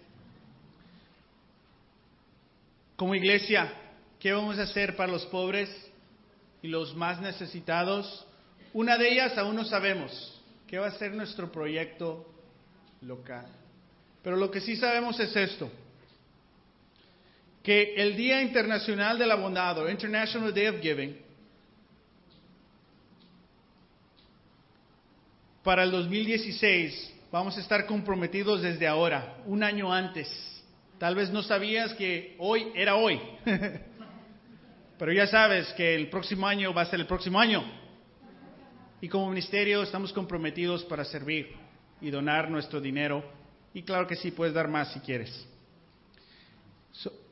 Como 2.96 3.14
iglesia, 3.14 3.72
¿Qué 4.26 4.34
vamos 4.34 4.58
a 4.58 4.64
hacer 4.64 4.96
para 4.96 5.12
los 5.12 5.24
pobres 5.28 5.70
y 6.64 6.68
los 6.68 6.96
más 6.96 7.22
necesitados? 7.22 8.26
Una 8.74 8.98
de 8.98 9.14
ellas 9.14 9.38
aún 9.38 9.56
no 9.56 9.64
sabemos. 9.66 10.42
¿Qué 10.66 10.80
va 10.80 10.88
a 10.88 10.98
ser 10.98 11.14
nuestro 11.14 11.52
proyecto 11.52 12.26
local? 13.02 13.46
Pero 14.24 14.36
lo 14.36 14.50
que 14.50 14.62
sí 14.62 14.78
sabemos 14.78 15.20
es 15.20 15.36
esto 15.36 15.70
que 17.62 17.94
el 17.98 18.16
Día 18.16 18.42
Internacional 18.42 19.20
de 19.20 19.28
la 19.28 19.36
Bondad, 19.36 19.78
o 19.78 19.88
International 19.92 20.52
Day 20.52 20.70
of 20.70 20.82
Giving, 20.82 21.20
para 25.64 25.84
el 25.84 25.92
2016 25.92 27.14
vamos 27.32 27.56
a 27.58 27.60
estar 27.60 27.86
comprometidos 27.86 28.64
desde 28.64 28.88
ahora, 28.88 29.38
un 29.46 29.62
año 29.62 29.94
antes. 29.94 30.28
Tal 30.98 31.14
vez 31.14 31.30
no 31.30 31.44
sabías 31.44 31.94
que 31.94 32.36
hoy 32.40 32.72
era 32.74 32.96
hoy, 32.96 33.22
pero 34.98 35.12
ya 35.12 35.28
sabes 35.28 35.72
que 35.74 35.96
el 35.96 36.10
próximo 36.10 36.48
año 36.48 36.74
va 36.74 36.84
a 36.84 36.86
ser 36.86 37.00
el 37.00 37.08
próximo 37.08 37.40
año. 37.40 37.64
Y 39.02 39.10
como 39.10 39.30
ministerio 39.30 39.84
estamos 39.84 40.14
comprometidos 40.14 40.84
para 40.86 41.04
servir 41.04 41.50
y 42.02 42.10
donar 42.10 42.50
nuestro 42.50 42.80
dinero. 42.80 43.24
Y 43.74 43.84
claro 43.84 44.08
que 44.08 44.16
sí, 44.16 44.32
puedes 44.32 44.54
dar 44.54 44.68
más 44.68 44.94
si 44.94 45.00
quieres. 45.02 45.48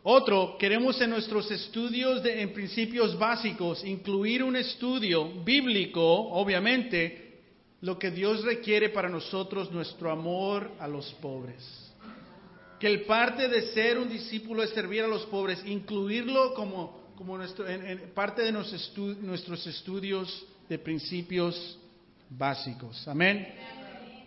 Otro, 0.06 0.58
queremos 0.60 1.00
en 1.00 1.12
nuestros 1.12 1.50
estudios 1.50 2.22
de, 2.22 2.42
en 2.42 2.52
principios 2.52 3.18
básicos 3.18 3.86
incluir 3.86 4.44
un 4.44 4.58
estudio 4.58 5.42
bíblico, 5.44 6.04
obviamente, 6.04 7.42
lo 7.80 7.98
que 7.98 8.12
Dios 8.12 8.44
requiere 8.44 8.90
para 8.90 9.08
nosotros, 9.08 9.72
nuestro 9.72 10.12
amor 10.12 10.72
a 10.80 10.90
los 10.90 11.10
pobres. 11.14 11.64
Que 12.82 12.88
el 12.88 13.04
parte 13.04 13.48
de 13.48 13.74
ser 13.74 13.98
un 13.98 14.10
discípulo 14.10 14.62
es 14.64 14.72
servir 14.72 15.04
a 15.04 15.08
los 15.08 15.26
pobres, 15.28 15.64
incluirlo 15.66 16.54
como, 16.54 17.03
como 17.16 17.38
nuestro, 17.38 17.68
en, 17.68 18.12
parte 18.14 18.42
de 18.42 18.52
nuestros 18.52 19.68
estudios 19.68 20.46
de 20.68 20.80
principios 20.80 21.78
básicos. 22.30 23.08
Amén. 23.08 23.48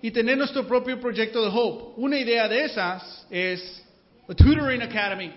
Y 0.03 0.11
tener 0.11 0.37
nuestro 0.37 0.67
propio 0.67 1.01
proyecto 1.01 1.43
de 1.43 1.49
Hope. 1.53 2.01
Una 2.01 2.19
idea 2.19 2.47
de 2.49 2.65
esas 2.65 3.27
es 3.31 3.85
a 4.29 4.35
Tutoring 4.35 4.83
Academy 4.83 5.33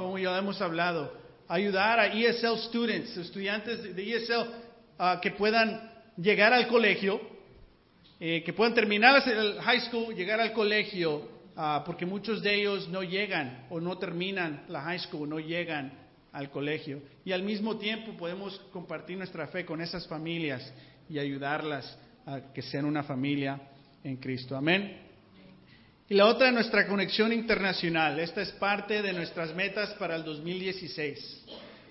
como 0.00 0.18
ya 0.18 0.38
hemos 0.38 0.60
hablado, 0.62 1.12
ayudar 1.48 2.00
a 2.00 2.06
ESL 2.06 2.56
students, 2.68 3.16
estudiantes 3.16 3.94
de 3.94 4.16
ESL, 4.16 5.20
que 5.20 5.30
puedan 5.32 5.90
llegar 6.16 6.52
al 6.52 6.68
colegio, 6.68 7.20
eh, 8.18 8.42
que 8.42 8.52
puedan 8.52 8.74
terminar 8.74 9.22
el 9.28 9.60
high 9.60 9.80
school, 9.80 10.14
llegar 10.14 10.40
al 10.40 10.52
colegio, 10.52 11.28
ah, 11.56 11.82
porque 11.84 12.06
muchos 12.06 12.42
de 12.42 12.54
ellos 12.54 12.88
no 12.88 13.02
llegan 13.02 13.66
o 13.70 13.80
no 13.80 13.98
terminan 13.98 14.64
la 14.68 14.80
high 14.82 15.00
school, 15.00 15.28
no 15.28 15.38
llegan 15.38 15.92
al 16.32 16.50
colegio. 16.50 17.02
Y 17.24 17.32
al 17.32 17.42
mismo 17.42 17.76
tiempo 17.76 18.12
podemos 18.16 18.58
compartir 18.72 19.18
nuestra 19.18 19.46
fe 19.48 19.64
con 19.64 19.80
esas 19.80 20.06
familias 20.06 20.72
y 21.08 21.18
ayudarlas 21.18 21.98
a 22.26 22.52
que 22.52 22.62
sean 22.62 22.84
una 22.84 23.02
familia 23.02 23.60
en 24.04 24.16
Cristo. 24.16 24.56
Amén. 24.56 25.10
Y 26.08 26.14
la 26.14 26.26
otra, 26.26 26.50
nuestra 26.50 26.88
conexión 26.88 27.32
internacional. 27.32 28.18
Esta 28.18 28.42
es 28.42 28.50
parte 28.52 29.00
de 29.00 29.12
nuestras 29.12 29.54
metas 29.54 29.90
para 29.90 30.16
el 30.16 30.24
2016. 30.24 31.44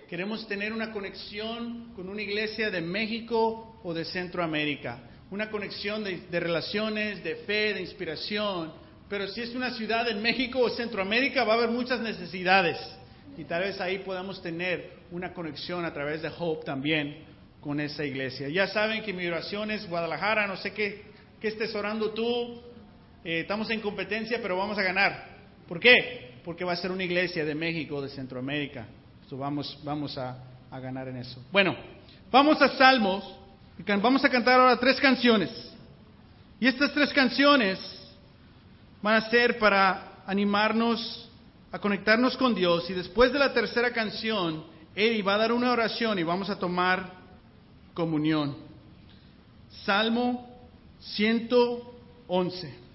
Queremos 0.09 0.45
tener 0.47 0.73
una 0.73 0.91
conexión 0.91 1.93
con 1.95 2.09
una 2.09 2.21
iglesia 2.21 2.69
de 2.69 2.81
México 2.81 3.79
o 3.81 3.93
de 3.93 4.03
Centroamérica. 4.03 5.03
Una 5.31 5.49
conexión 5.49 6.03
de, 6.03 6.39
relaciones, 6.39 7.23
de 7.23 7.35
fe, 7.45 7.73
de 7.75 7.81
inspiración. 7.81 8.73
Pero 9.07 9.27
si 9.29 9.41
es 9.41 9.55
una 9.55 9.71
ciudad 9.75 10.09
en 10.09 10.21
México 10.21 10.59
o 10.59 10.69
Centroamérica, 10.69 11.45
va 11.45 11.53
a 11.53 11.57
haber 11.57 11.69
muchas 11.69 12.01
necesidades. 12.01 12.77
Y 13.37 13.45
tal 13.45 13.61
vez 13.61 13.79
ahí 13.79 13.99
podamos 13.99 14.41
tener 14.41 14.91
una 15.11 15.33
conexión 15.33 15.85
a 15.85 15.93
través 15.93 16.21
de 16.21 16.29
Hope 16.37 16.65
también 16.65 17.23
con 17.61 17.79
esa 17.79 18.03
iglesia. 18.03 18.49
Ya 18.49 18.67
saben 18.67 19.03
que 19.03 19.13
mi 19.13 19.25
oración 19.25 19.71
es 19.71 19.87
Guadalajara, 19.87 20.47
no 20.47 20.57
sé 20.57 20.73
qué, 20.73 21.03
qué 21.39 21.49
estés 21.49 21.73
orando 21.75 22.11
tú, 22.11 22.61
eh, 23.23 23.41
estamos 23.41 23.69
en 23.69 23.81
competencia, 23.81 24.39
pero 24.41 24.57
vamos 24.57 24.77
a 24.77 24.83
ganar. 24.83 25.27
¿Por 25.67 25.79
qué? 25.79 26.39
Porque 26.43 26.63
va 26.63 26.73
a 26.73 26.77
ser 26.77 26.91
una 26.91 27.03
iglesia 27.03 27.45
de 27.45 27.55
México, 27.55 28.01
de 28.01 28.09
Centroamérica. 28.09 28.87
vamos, 29.31 29.79
vamos 29.83 30.17
a, 30.17 30.43
a 30.71 30.79
ganar 30.79 31.07
en 31.07 31.17
eso. 31.17 31.43
Bueno, 31.51 31.75
vamos 32.31 32.61
a 32.61 32.69
Salmos. 32.77 33.35
Vamos 34.01 34.25
a 34.25 34.29
cantar 34.29 34.59
ahora 34.59 34.77
tres 34.77 34.99
canciones. 34.99 35.49
Y 36.59 36.67
estas 36.67 36.93
tres 36.93 37.13
canciones 37.13 37.79
van 39.01 39.15
a 39.15 39.29
ser 39.29 39.57
para 39.57 40.23
animarnos 40.27 41.28
a 41.71 41.79
conectarnos 41.79 42.35
con 42.37 42.55
Dios. 42.55 42.89
Y 42.89 42.93
después 42.93 43.31
de 43.31 43.39
la 43.39 43.53
tercera 43.53 43.91
canción, 43.91 44.63
Eddie 44.95 45.23
va 45.23 45.35
a 45.35 45.39
dar 45.39 45.51
una 45.51 45.71
oración 45.71 46.17
y 46.19 46.23
vamos 46.23 46.49
a 46.49 46.57
tomar 46.57 47.13
comunión. 47.93 48.55
Salmo 49.85 50.47
111. 50.99 52.88